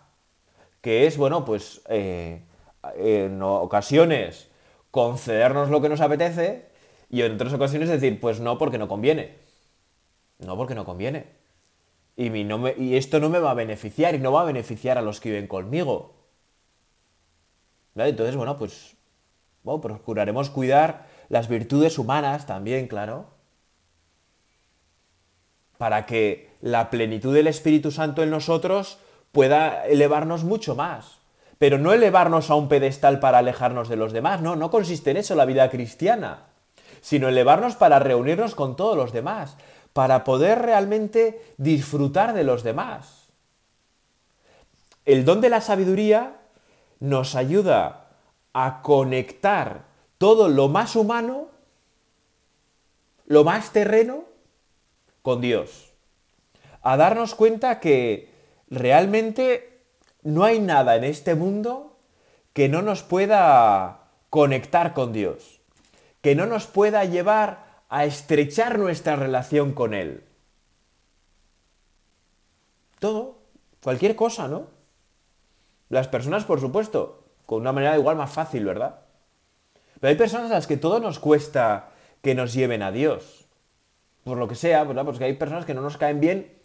que 0.83 1.07
es, 1.07 1.17
bueno, 1.17 1.45
pues 1.45 1.83
eh, 1.89 2.45
en 2.97 3.43
ocasiones 3.43 4.51
concedernos 4.91 5.71
lo 5.71 5.81
que 5.81 5.89
nos 5.89 6.01
apetece 6.01 6.69
y 7.09 7.23
en 7.23 7.35
otras 7.35 7.53
ocasiones 7.53 7.89
decir, 7.89 8.21
pues 8.21 8.41
no 8.41 8.59
porque 8.59 8.79
no 8.79 8.89
conviene. 8.89 9.39
No 10.39 10.57
porque 10.57 10.75
no 10.75 10.85
conviene 10.85 11.40
y, 12.21 12.97
esto 12.97 13.19
no 13.19 13.31
me 13.31 13.39
va 13.39 13.53
a 13.53 13.55
beneficiar 13.55 14.15
y 14.15 14.19
no 14.19 14.33
va 14.33 14.43
a 14.43 14.45
beneficiar 14.45 14.99
a 14.99 15.03
los 15.03 15.21
que 15.21 15.31
viven 15.31 15.47
conmigo. 15.47 16.15
Entonces, 17.95 18.37
bueno, 18.37 18.59
pues 18.59 18.97
procuraremos 19.65 20.51
cuidar 20.51 21.07
las 21.29 21.49
virtudes 21.49 21.99
humanas 21.99 22.47
también, 22.47 22.89
claro, 22.89 23.27
para 25.79 26.05
que 26.05 26.51
la 26.61 26.91
plenitud 26.91 27.35
del 27.35 27.47
Espíritu 27.47 27.91
Santo 27.91 28.23
en 28.23 28.31
nosotros 28.31 28.99
pueda 29.33 29.87
elevarnos 29.87 30.45
mucho 30.45 30.75
más. 30.75 31.21
Pero 31.59 31.79
no 31.79 31.93
elevarnos 31.93 32.51
a 32.51 32.55
un 32.55 32.69
pedestal 32.69 33.21
para 33.21 33.39
alejarnos 33.39 33.89
de 33.89 33.97
los 33.97 34.13
demás, 34.13 34.41
no, 34.41 34.57
no 34.57 34.71
consiste 34.71 35.11
en 35.11 35.19
eso 35.19 35.35
la 35.35 35.45
vida 35.45 35.71
cristiana, 35.71 36.47
sino 37.01 37.29
elevarnos 37.29 37.77
para 37.77 37.99
reunirnos 37.99 38.55
con 38.55 38.77
todos 38.77 38.97
los 38.97 39.13
demás, 39.13 39.57
para 39.93 40.25
poder 40.25 40.61
realmente 40.61 41.55
disfrutar 41.57 42.35
de 42.35 42.45
los 42.45 42.63
demás. 42.63 43.29
El 45.05 45.25
don 45.25 45.41
de 45.41 45.51
la 45.51 45.61
sabiduría 45.61 46.37
nos 47.01 47.35
ayuda 47.35 48.09
a 48.53 48.83
conectar 48.83 49.85
todo 50.19 50.49
lo 50.49 50.69
más 50.69 50.97
humano, 50.97 51.49
lo 53.27 53.45
más 53.45 53.73
terreno, 53.73 54.25
con 55.23 55.41
Dios. 55.41 55.93
A 56.83 56.97
darnos 56.97 57.35
cuenta 57.35 57.81
que 57.81 58.31
realmente 58.69 59.83
no 60.23 60.45
hay 60.45 60.61
nada 60.61 60.97
en 60.97 61.05
este 61.05 61.35
mundo 61.35 61.97
que 62.53 62.69
no 62.69 62.83
nos 62.83 63.03
pueda 63.03 64.09
conectar 64.29 64.95
con 64.95 65.13
Dios, 65.13 65.61
que 66.21 66.35
no 66.35 66.47
nos 66.47 66.67
pueda 66.67 67.05
llevar 67.05 67.70
a 67.91 68.05
estrechar 68.05 68.79
nuestra 68.79 69.17
relación 69.17 69.73
con 69.73 69.95
Él. 69.95 70.23
Todo, 73.01 73.39
cualquier 73.83 74.15
cosa, 74.15 74.47
¿no? 74.47 74.69
Las 75.89 76.07
personas, 76.07 76.45
por 76.45 76.61
supuesto, 76.61 77.25
con 77.47 77.61
una 77.61 77.73
manera 77.73 77.99
igual 77.99 78.17
más 78.17 78.31
fácil, 78.31 78.65
¿verdad? 78.65 79.01
Pero 79.99 80.09
hay 80.09 80.17
personas 80.17 80.53
a 80.53 80.55
las 80.55 80.69
que 80.69 80.77
todo 80.77 81.01
nos 81.01 81.19
cuesta 81.19 81.91
que 82.23 82.37
nos 82.37 82.55
lleven 82.55 82.83
a 82.83 82.93
Dios. 82.93 83.47
Por 84.23 84.39
lo 84.39 84.47
que 84.47 84.55
sea, 84.55 84.85
¿verdad? 84.85 85.05
Porque 85.05 85.25
hay 85.25 85.33
personas 85.33 85.65
que 85.65 85.75
no 85.75 85.83
nos 85.83 85.97
caen 85.97 86.21
bien. 86.21 86.57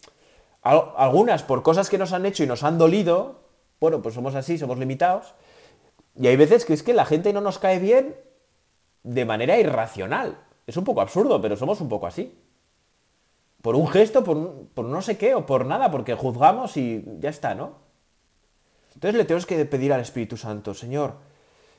Algunas 0.61 1.41
por 1.41 1.63
cosas 1.63 1.89
que 1.89 1.97
nos 1.97 2.13
han 2.13 2.25
hecho 2.27 2.43
y 2.43 2.47
nos 2.47 2.63
han 2.63 2.77
dolido. 2.77 3.41
Bueno, 3.79 4.03
pues 4.03 4.13
somos 4.13 4.35
así, 4.35 4.59
somos 4.59 4.77
limitados. 4.77 5.33
Y 6.15 6.27
hay 6.27 6.35
veces 6.35 6.65
que 6.65 6.73
es 6.73 6.83
que 6.83 6.93
la 6.93 7.05
gente 7.05 7.33
no 7.33 7.41
nos 7.41 7.57
cae 7.57 7.79
bien 7.79 8.15
de 9.03 9.25
manera 9.25 9.57
irracional. 9.57 10.44
Es 10.67 10.77
un 10.77 10.83
poco 10.83 11.01
absurdo, 11.01 11.41
pero 11.41 11.55
somos 11.55 11.79
un 11.81 11.89
poco 11.89 12.07
así. 12.07 12.37
Por 13.61 13.75
un 13.75 13.87
gesto, 13.87 14.23
por, 14.23 14.85
no 14.85 15.01
sé 15.01 15.17
qué, 15.17 15.35
o 15.35 15.45
por 15.45 15.65
nada, 15.65 15.91
porque 15.91 16.15
juzgamos 16.15 16.77
y 16.77 17.03
ya 17.19 17.29
está, 17.29 17.55
¿no? 17.55 17.73
Entonces 18.93 19.17
le 19.17 19.25
tenemos 19.25 19.45
que 19.45 19.65
pedir 19.65 19.91
al 19.91 20.01
Espíritu 20.01 20.37
Santo, 20.37 20.73
Señor, 20.73 21.15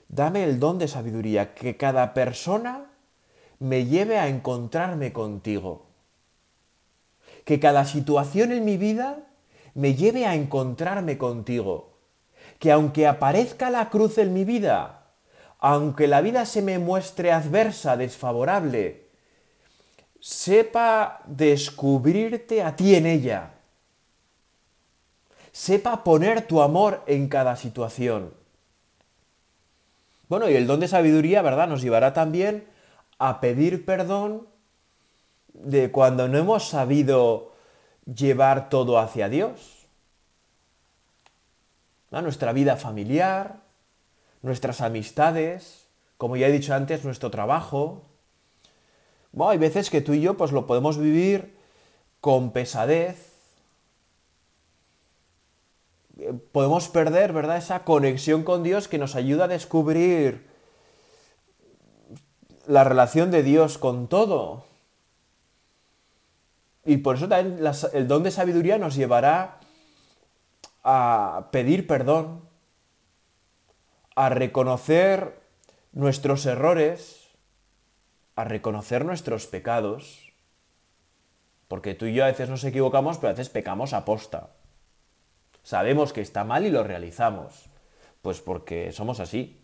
dame 0.08 0.44
el 0.44 0.60
don 0.60 0.78
de 0.78 0.88
sabiduría, 0.88 1.54
que 1.54 1.76
cada 1.76 2.12
persona 2.12 2.90
me 3.58 3.86
lleve 3.86 4.18
a 4.18 4.28
encontrarme 4.28 5.12
contigo. 5.12 5.86
Que 7.44 7.60
cada 7.60 7.84
situación 7.84 8.52
en 8.52 8.64
mi 8.64 8.76
vida 8.76 9.20
me 9.74 9.94
lleve 9.94 10.26
a 10.26 10.34
encontrarme 10.34 11.16
contigo. 11.18 11.98
Que 12.58 12.72
aunque 12.72 13.06
aparezca 13.06 13.70
la 13.70 13.90
cruz 13.90 14.18
en 14.18 14.34
mi 14.34 14.44
vida, 14.44 15.05
aunque 15.58 16.06
la 16.06 16.20
vida 16.20 16.46
se 16.46 16.62
me 16.62 16.78
muestre 16.78 17.32
adversa, 17.32 17.96
desfavorable, 17.96 19.06
sepa 20.20 21.20
descubrirte 21.26 22.62
a 22.62 22.76
ti 22.76 22.94
en 22.94 23.06
ella. 23.06 23.52
Sepa 25.52 26.04
poner 26.04 26.46
tu 26.46 26.60
amor 26.60 27.02
en 27.06 27.28
cada 27.28 27.56
situación. 27.56 28.34
Bueno, 30.28 30.50
y 30.50 30.54
el 30.54 30.66
don 30.66 30.80
de 30.80 30.88
sabiduría, 30.88 31.40
¿verdad? 31.42 31.68
Nos 31.68 31.82
llevará 31.82 32.12
también 32.12 32.66
a 33.18 33.40
pedir 33.40 33.84
perdón 33.84 34.46
de 35.52 35.90
cuando 35.90 36.28
no 36.28 36.36
hemos 36.36 36.68
sabido 36.68 37.54
llevar 38.04 38.68
todo 38.68 38.98
hacia 38.98 39.28
Dios. 39.28 39.76
Nuestra 42.10 42.54
vida 42.54 42.76
familiar, 42.76 43.65
nuestras 44.42 44.80
amistades, 44.80 45.86
como 46.16 46.36
ya 46.36 46.48
he 46.48 46.52
dicho 46.52 46.74
antes, 46.74 47.04
nuestro 47.04 47.30
trabajo. 47.30 48.02
Bueno, 49.32 49.50
hay 49.50 49.58
veces 49.58 49.90
que 49.90 50.00
tú 50.00 50.14
y 50.14 50.20
yo 50.20 50.36
pues 50.36 50.52
lo 50.52 50.66
podemos 50.66 50.98
vivir 50.98 51.56
con 52.20 52.52
pesadez. 52.52 53.32
Podemos 56.52 56.88
perder, 56.88 57.32
¿verdad? 57.32 57.58
Esa 57.58 57.84
conexión 57.84 58.42
con 58.42 58.62
Dios 58.62 58.88
que 58.88 58.98
nos 58.98 59.14
ayuda 59.14 59.44
a 59.44 59.48
descubrir 59.48 60.46
la 62.66 62.84
relación 62.84 63.30
de 63.30 63.42
Dios 63.42 63.78
con 63.78 64.08
todo. 64.08 64.64
Y 66.84 66.98
por 66.98 67.16
eso 67.16 67.28
también 67.28 67.60
el 67.92 68.08
don 68.08 68.22
de 68.22 68.30
sabiduría 68.30 68.78
nos 68.78 68.94
llevará 68.94 69.58
a 70.84 71.48
pedir 71.50 71.86
perdón, 71.86 72.45
a 74.16 74.30
reconocer 74.30 75.38
nuestros 75.92 76.46
errores, 76.46 77.28
a 78.34 78.44
reconocer 78.44 79.04
nuestros 79.04 79.46
pecados, 79.46 80.32
porque 81.68 81.94
tú 81.94 82.06
y 82.06 82.14
yo 82.14 82.24
a 82.24 82.28
veces 82.28 82.48
nos 82.48 82.64
equivocamos, 82.64 83.18
pero 83.18 83.28
a 83.28 83.32
veces 83.32 83.50
pecamos 83.50 83.92
aposta. 83.92 84.50
Sabemos 85.62 86.12
que 86.12 86.22
está 86.22 86.44
mal 86.44 86.64
y 86.64 86.70
lo 86.70 86.82
realizamos, 86.82 87.68
pues 88.22 88.40
porque 88.40 88.90
somos 88.92 89.20
así, 89.20 89.60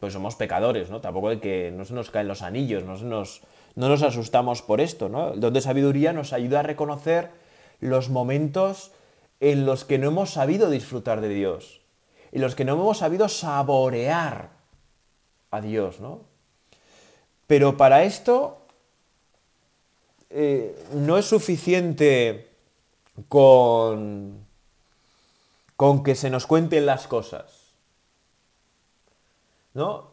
pues 0.00 0.12
somos 0.12 0.34
pecadores, 0.34 0.90
¿no? 0.90 1.00
Tampoco 1.00 1.28
hay 1.28 1.38
que 1.38 1.70
no 1.70 1.84
se 1.84 1.94
nos 1.94 2.10
caen 2.10 2.28
los 2.28 2.42
anillos, 2.42 2.82
no, 2.82 2.96
nos, 2.96 3.42
no 3.76 3.88
nos 3.88 4.02
asustamos 4.02 4.62
por 4.62 4.80
esto, 4.80 5.08
¿no? 5.08 5.34
El 5.34 5.40
don 5.40 5.54
de 5.54 5.60
sabiduría 5.60 6.12
nos 6.12 6.32
ayuda 6.32 6.60
a 6.60 6.64
reconocer 6.64 7.30
los 7.78 8.08
momentos 8.08 8.90
en 9.38 9.66
los 9.66 9.84
que 9.84 9.98
no 9.98 10.08
hemos 10.08 10.30
sabido 10.30 10.68
disfrutar 10.68 11.20
de 11.20 11.28
Dios, 11.28 11.83
en 12.34 12.40
los 12.40 12.56
que 12.56 12.64
no 12.64 12.72
hemos 12.72 12.98
sabido 12.98 13.28
saborear 13.28 14.50
a 15.52 15.60
Dios, 15.60 16.00
¿no? 16.00 16.22
Pero 17.46 17.76
para 17.76 18.02
esto 18.02 18.66
eh, 20.30 20.76
no 20.94 21.16
es 21.16 21.26
suficiente 21.26 22.50
con, 23.28 24.44
con 25.76 26.02
que 26.02 26.16
se 26.16 26.28
nos 26.28 26.48
cuenten 26.48 26.86
las 26.86 27.06
cosas. 27.06 27.70
¿No? 29.74 30.10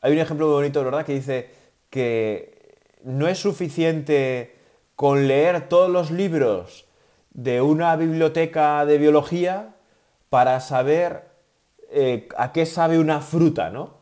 Hay 0.00 0.12
un 0.12 0.18
ejemplo 0.18 0.46
muy 0.46 0.54
bonito, 0.54 0.84
¿verdad? 0.84 1.04
Que 1.04 1.14
dice 1.14 1.50
que 1.90 2.76
no 3.02 3.26
es 3.26 3.40
suficiente 3.40 4.56
con 4.94 5.26
leer 5.26 5.68
todos 5.68 5.90
los 5.90 6.12
libros 6.12 6.86
de 7.30 7.60
una 7.60 7.96
biblioteca 7.96 8.86
de 8.86 8.98
biología 8.98 9.74
para 10.30 10.60
saber 10.60 11.28
eh, 11.90 12.28
a 12.36 12.52
qué 12.52 12.66
sabe 12.66 12.98
una 12.98 13.20
fruta, 13.20 13.70
¿no? 13.70 13.98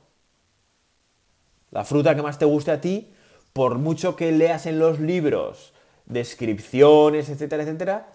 La 1.71 1.85
fruta 1.85 2.15
que 2.15 2.23
más 2.23 2.39
te 2.39 2.45
guste 2.45 2.71
a 2.71 2.81
ti, 2.81 3.13
por 3.53 3.79
mucho 3.79 4.17
que 4.17 4.33
leas 4.33 4.67
en 4.67 4.79
los 4.79 4.99
libros 5.01 5.73
descripciones, 6.07 7.29
etcétera, 7.29 7.63
etcétera, 7.63 8.09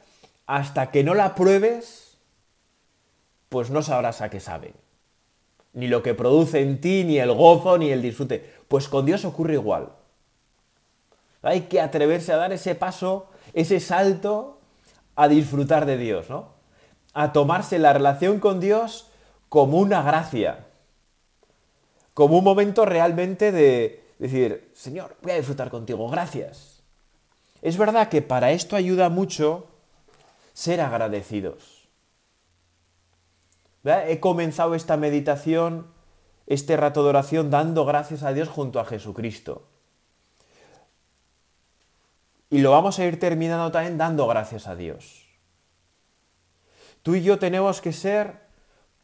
hasta 0.45 0.91
que 0.91 1.04
no 1.04 1.13
la 1.13 1.36
pruebes, 1.36 2.17
pues 3.50 3.69
no 3.69 3.82
sabrás 3.82 4.21
a 4.21 4.30
qué 4.30 4.39
sabe. 4.39 4.74
Ni 5.74 5.88
lo 5.88 6.04
que 6.04 6.13
produce 6.13 6.62
en 6.62 6.82
ti, 6.82 7.04
ni 7.04 7.17
el 7.19 7.34
gozo, 7.34 7.78
ni 7.78 7.91
el 7.91 8.02
disfrute. 8.02 8.54
Pues 8.67 8.88
con 8.88 9.06
Dios 9.06 9.26
ocurre 9.26 9.54
igual. 9.54 9.89
Hay 11.41 11.62
que 11.62 11.82
atreverse 11.82 12.34
a 12.34 12.38
dar 12.38 12.52
ese 12.52 12.76
paso, 12.76 13.30
ese 13.54 13.80
salto 13.80 14.60
a 15.15 15.28
disfrutar 15.28 15.86
de 15.86 15.97
Dios, 15.97 16.30
¿no? 16.30 16.61
A 17.13 17.34
tomarse 17.34 17.80
la 17.80 17.93
relación 17.93 18.39
con 18.39 18.60
Dios 18.60 19.12
como 19.50 19.80
una 19.80 20.02
gracia, 20.02 20.67
como 22.13 22.38
un 22.38 22.43
momento 22.43 22.86
realmente 22.86 23.52
de 23.52 24.04
decir, 24.17 24.71
Señor, 24.74 25.17
voy 25.21 25.34
a 25.34 25.38
disfrutar 25.38 25.69
contigo, 25.69 26.10
gracias. 26.10 26.82
Es 27.62 27.78
verdad 27.78 28.10
que 28.10 28.21
para 28.21 28.52
esto 28.52 28.76
ayuda 28.76 29.10
mucho 29.10 29.67
ser 30.54 30.82
agradecidos. 30.82 31.88
He 33.84 34.19
comenzado 34.19 34.76
esta 34.76 34.95
meditación, 34.95 35.88
este 36.45 36.78
rato 36.78 37.04
de 37.04 37.10
oración, 37.10 37.50
dando 37.50 37.86
gracias 37.86 38.24
a 38.24 38.34
Dios 38.34 38.47
junto 38.47 38.80
a 38.80 38.86
Jesucristo. 38.86 39.67
Y 42.50 42.60
lo 42.60 42.71
vamos 42.71 43.00
a 43.00 43.06
ir 43.06 43.19
terminando 43.19 43.71
también 43.71 43.97
dando 43.97 44.28
gracias 44.28 44.67
a 44.67 44.76
Dios. 44.76 45.20
Tú 47.04 47.16
y 47.16 47.24
yo 47.24 47.40
tenemos 47.40 47.82
que 47.82 47.94
ser 47.94 48.42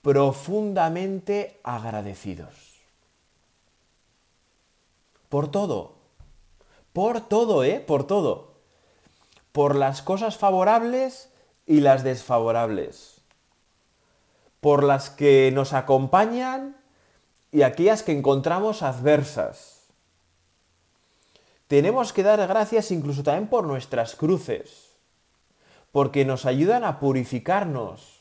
profundamente 0.02 1.60
agradecidos. 1.64 2.54
Por 5.30 5.52
todo. 5.52 5.96
Por 6.94 7.22
todo, 7.22 7.64
¿eh? 7.64 7.80
Por 7.80 8.06
todo. 8.06 8.54
Por 9.52 9.76
las 9.76 10.02
cosas 10.02 10.38
favorables 10.38 11.30
y 11.66 11.82
las 11.82 12.04
desfavorables. 12.04 13.22
Por 14.62 14.84
las 14.84 15.10
que 15.10 15.52
nos 15.54 15.74
acompañan 15.74 16.78
y 17.52 17.64
aquellas 17.64 18.04
que 18.04 18.12
encontramos 18.12 18.84
adversas 18.84 19.78
tenemos 21.68 22.14
que 22.14 22.24
dar 22.24 22.46
gracias 22.48 22.92
incluso 22.92 23.24
también 23.24 23.50
por 23.50 23.66
nuestras 23.66 24.16
cruces, 24.16 24.87
porque 25.98 26.26
nos 26.26 26.46
ayudan 26.46 26.84
a 26.84 27.00
purificarnos, 27.00 28.20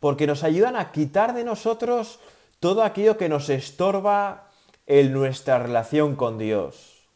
porque 0.00 0.26
nos 0.26 0.44
ayudan 0.44 0.76
a 0.76 0.92
quitar 0.92 1.32
de 1.32 1.44
nosotros 1.44 2.20
todo 2.58 2.84
aquello 2.84 3.16
que 3.16 3.30
nos 3.30 3.48
estorba 3.48 4.50
en 4.86 5.10
nuestra 5.14 5.58
relación 5.58 6.14
con 6.14 6.36
Dios. 6.36 7.08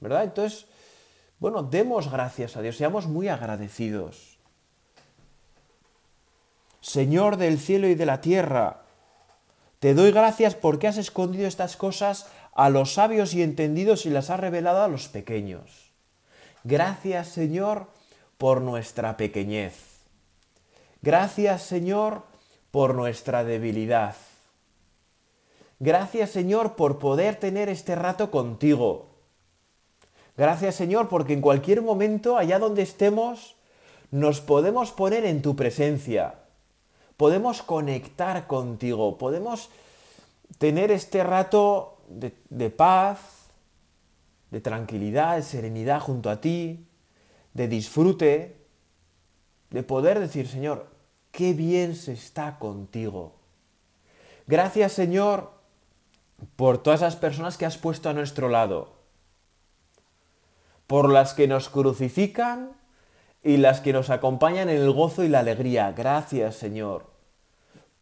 ¿Verdad? 0.00 0.24
Entonces, 0.24 0.66
bueno, 1.38 1.62
demos 1.62 2.10
gracias 2.10 2.56
a 2.56 2.62
Dios, 2.62 2.76
seamos 2.76 3.06
muy 3.06 3.28
agradecidos. 3.28 4.38
Señor 6.80 7.36
del 7.36 7.60
cielo 7.60 7.86
y 7.86 7.94
de 7.94 8.06
la 8.06 8.20
tierra, 8.20 8.82
te 9.78 9.94
doy 9.94 10.10
gracias 10.10 10.56
porque 10.56 10.88
has 10.88 10.96
escondido 10.96 11.46
estas 11.46 11.76
cosas 11.76 12.26
a 12.54 12.70
los 12.70 12.94
sabios 12.94 13.34
y 13.34 13.42
entendidos 13.44 14.04
y 14.04 14.10
las 14.10 14.30
ha 14.30 14.36
revelado 14.36 14.82
a 14.82 14.88
los 14.88 15.06
pequeños. 15.06 15.83
Gracias 16.64 17.28
Señor 17.28 17.86
por 18.38 18.60
nuestra 18.60 19.16
pequeñez. 19.16 19.74
Gracias 21.02 21.62
Señor 21.62 22.22
por 22.70 22.94
nuestra 22.94 23.44
debilidad. 23.44 24.16
Gracias 25.78 26.30
Señor 26.30 26.76
por 26.76 26.98
poder 26.98 27.36
tener 27.36 27.68
este 27.68 27.94
rato 27.94 28.30
contigo. 28.30 29.10
Gracias 30.36 30.74
Señor 30.74 31.08
porque 31.08 31.34
en 31.34 31.40
cualquier 31.40 31.82
momento, 31.82 32.36
allá 32.36 32.58
donde 32.58 32.82
estemos, 32.82 33.54
nos 34.10 34.40
podemos 34.40 34.90
poner 34.90 35.24
en 35.24 35.42
tu 35.42 35.54
presencia. 35.56 36.34
Podemos 37.16 37.62
conectar 37.62 38.46
contigo. 38.46 39.18
Podemos 39.18 39.70
tener 40.58 40.90
este 40.90 41.22
rato 41.22 41.98
de, 42.08 42.70
paz, 42.70 43.18
de 44.54 44.60
tranquilidad, 44.60 45.34
de 45.34 45.42
serenidad 45.42 45.98
junto 45.98 46.30
a 46.30 46.40
ti, 46.40 46.86
de 47.54 47.66
disfrute, 47.66 48.56
de 49.70 49.82
poder 49.82 50.20
decir, 50.20 50.46
Señor, 50.46 50.86
qué 51.32 51.54
bien 51.54 51.96
se 51.96 52.12
está 52.12 52.60
contigo. 52.60 53.32
Gracias, 54.46 54.92
Señor, 54.92 55.50
por 56.54 56.78
todas 56.78 57.00
las 57.00 57.16
personas 57.16 57.58
que 57.58 57.66
has 57.66 57.78
puesto 57.78 58.08
a 58.08 58.12
nuestro 58.12 58.48
lado, 58.48 58.92
por 60.86 61.10
las 61.10 61.34
que 61.34 61.48
nos 61.48 61.68
crucifican 61.68 62.76
y 63.42 63.56
las 63.56 63.80
que 63.80 63.92
nos 63.92 64.08
acompañan 64.08 64.68
en 64.68 64.80
el 64.80 64.92
gozo 64.92 65.24
y 65.24 65.28
la 65.28 65.40
alegría. 65.40 65.90
Gracias, 65.90 66.54
Señor, 66.54 67.10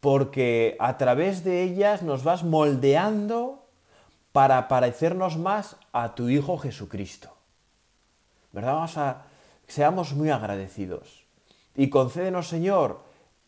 porque 0.00 0.76
a 0.80 0.98
través 0.98 1.44
de 1.44 1.62
ellas 1.62 2.02
nos 2.02 2.24
vas 2.24 2.44
moldeando 2.44 3.61
para 4.32 4.66
parecernos 4.68 5.36
más 5.36 5.76
a 5.92 6.14
tu 6.14 6.28
Hijo 6.28 6.58
Jesucristo. 6.58 7.36
¿Verdad? 8.52 8.74
Vamos 8.74 8.96
a, 8.96 9.22
seamos 9.68 10.12
muy 10.14 10.30
agradecidos. 10.30 11.24
Y 11.74 11.88
concédenos, 11.88 12.48
Señor, 12.48 13.00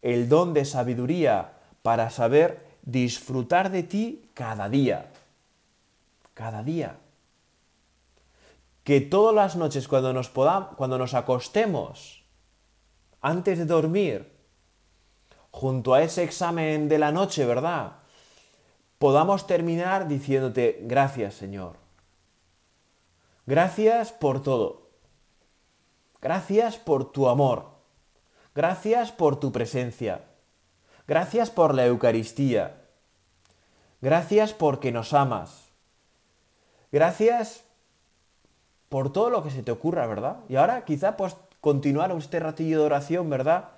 el 0.03 0.29
don 0.29 0.55
de 0.55 0.65
sabiduría 0.65 1.53
para 1.83 2.11
saber 2.11 2.67
disfrutar 2.83 3.71
de 3.71 3.83
ti 3.83 4.31
cada 4.35 4.69
día. 4.69 5.11
Cada 6.35 6.63
día. 6.63 6.97
Que 8.83 9.01
todas 9.01 9.35
las 9.35 9.57
noches 9.57 9.89
cuando 9.89 10.13
nos, 10.13 10.29
podamos, 10.29 10.77
cuando 10.77 10.99
nos 10.99 11.15
acostemos, 11.15 12.23
antes 13.23 13.59
de 13.59 13.65
dormir, 13.65 14.31
junto 15.51 15.95
a 15.95 16.03
ese 16.03 16.25
examen 16.25 16.89
de 16.89 16.99
la 16.99 17.13
noche, 17.13 17.47
¿verdad? 17.47 17.93
Podamos 19.05 19.47
terminar 19.47 20.09
diciéndote 20.09 20.79
gracias 20.81 21.35
Señor. 21.35 21.77
Gracias 23.45 24.13
por 24.13 24.43
todo. 24.43 24.89
Gracias 26.23 26.79
por 26.79 27.13
tu 27.13 27.29
amor. 27.29 27.67
Gracias 28.55 29.13
por 29.13 29.39
tu 29.39 29.53
presencia. 29.53 30.23
Gracias 31.07 31.51
por 31.51 31.75
la 31.75 31.85
Eucaristía. 31.85 32.81
Gracias 34.01 34.55
porque 34.55 34.91
nos 34.91 35.13
amas. 35.13 35.69
Gracias 36.91 37.63
por 38.89 39.13
todo 39.13 39.29
lo 39.29 39.43
que 39.43 39.51
se 39.51 39.63
te 39.63 39.71
ocurra, 39.71 40.07
¿verdad? 40.07 40.39
Y 40.49 40.57
ahora 40.57 40.87
quizá 40.87 41.19
pues 41.19 41.37
continuar 41.61 42.11
este 42.13 42.41
ratillo 42.41 42.79
de 42.79 42.87
oración, 42.87 43.29
¿verdad? 43.29 43.69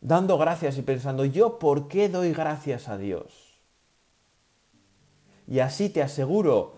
Dando 0.00 0.38
gracias 0.38 0.78
y 0.78 0.82
pensando, 0.82 1.26
yo, 1.26 1.58
¿por 1.58 1.88
qué 1.88 2.08
doy 2.08 2.32
gracias 2.32 2.88
a 2.88 2.96
Dios? 2.96 3.45
Y 5.48 5.60
así 5.60 5.88
te 5.88 6.02
aseguro 6.02 6.76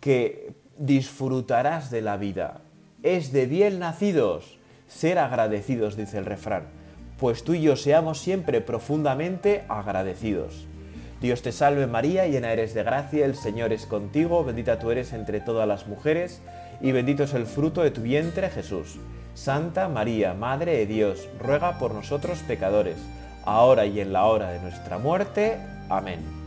que 0.00 0.52
disfrutarás 0.76 1.90
de 1.90 2.02
la 2.02 2.16
vida. 2.16 2.60
Es 3.02 3.32
de 3.32 3.46
bien 3.46 3.78
nacidos 3.78 4.58
ser 4.88 5.18
agradecidos, 5.18 5.96
dice 5.96 6.18
el 6.18 6.24
refrán. 6.24 6.64
pues 7.18 7.42
tú 7.42 7.54
y 7.54 7.62
yo 7.62 7.74
seamos 7.74 8.20
siempre 8.20 8.60
profundamente 8.60 9.64
agradecidos. 9.68 10.66
Dios 11.20 11.42
te 11.42 11.50
salve 11.50 11.88
María, 11.88 12.28
llena 12.28 12.52
eres 12.52 12.74
de 12.74 12.84
gracia, 12.84 13.26
el 13.26 13.34
Señor 13.34 13.72
es 13.72 13.86
contigo, 13.86 14.44
bendita 14.44 14.78
tú 14.78 14.92
eres 14.92 15.12
entre 15.12 15.40
todas 15.40 15.66
las 15.66 15.88
mujeres, 15.88 16.40
y 16.80 16.92
bendito 16.92 17.24
es 17.24 17.34
el 17.34 17.46
fruto 17.46 17.82
de 17.82 17.90
tu 17.90 18.02
vientre 18.02 18.50
Jesús. 18.50 19.00
Santa 19.34 19.88
María, 19.88 20.32
Madre 20.34 20.76
de 20.76 20.86
Dios, 20.86 21.28
ruega 21.40 21.78
por 21.80 21.92
nosotros 21.92 22.38
pecadores, 22.46 22.98
ahora 23.44 23.84
y 23.84 24.00
en 24.00 24.12
la 24.12 24.26
hora 24.26 24.50
de 24.50 24.60
nuestra 24.60 24.98
muerte. 24.98 25.56
Amén. 25.88 26.37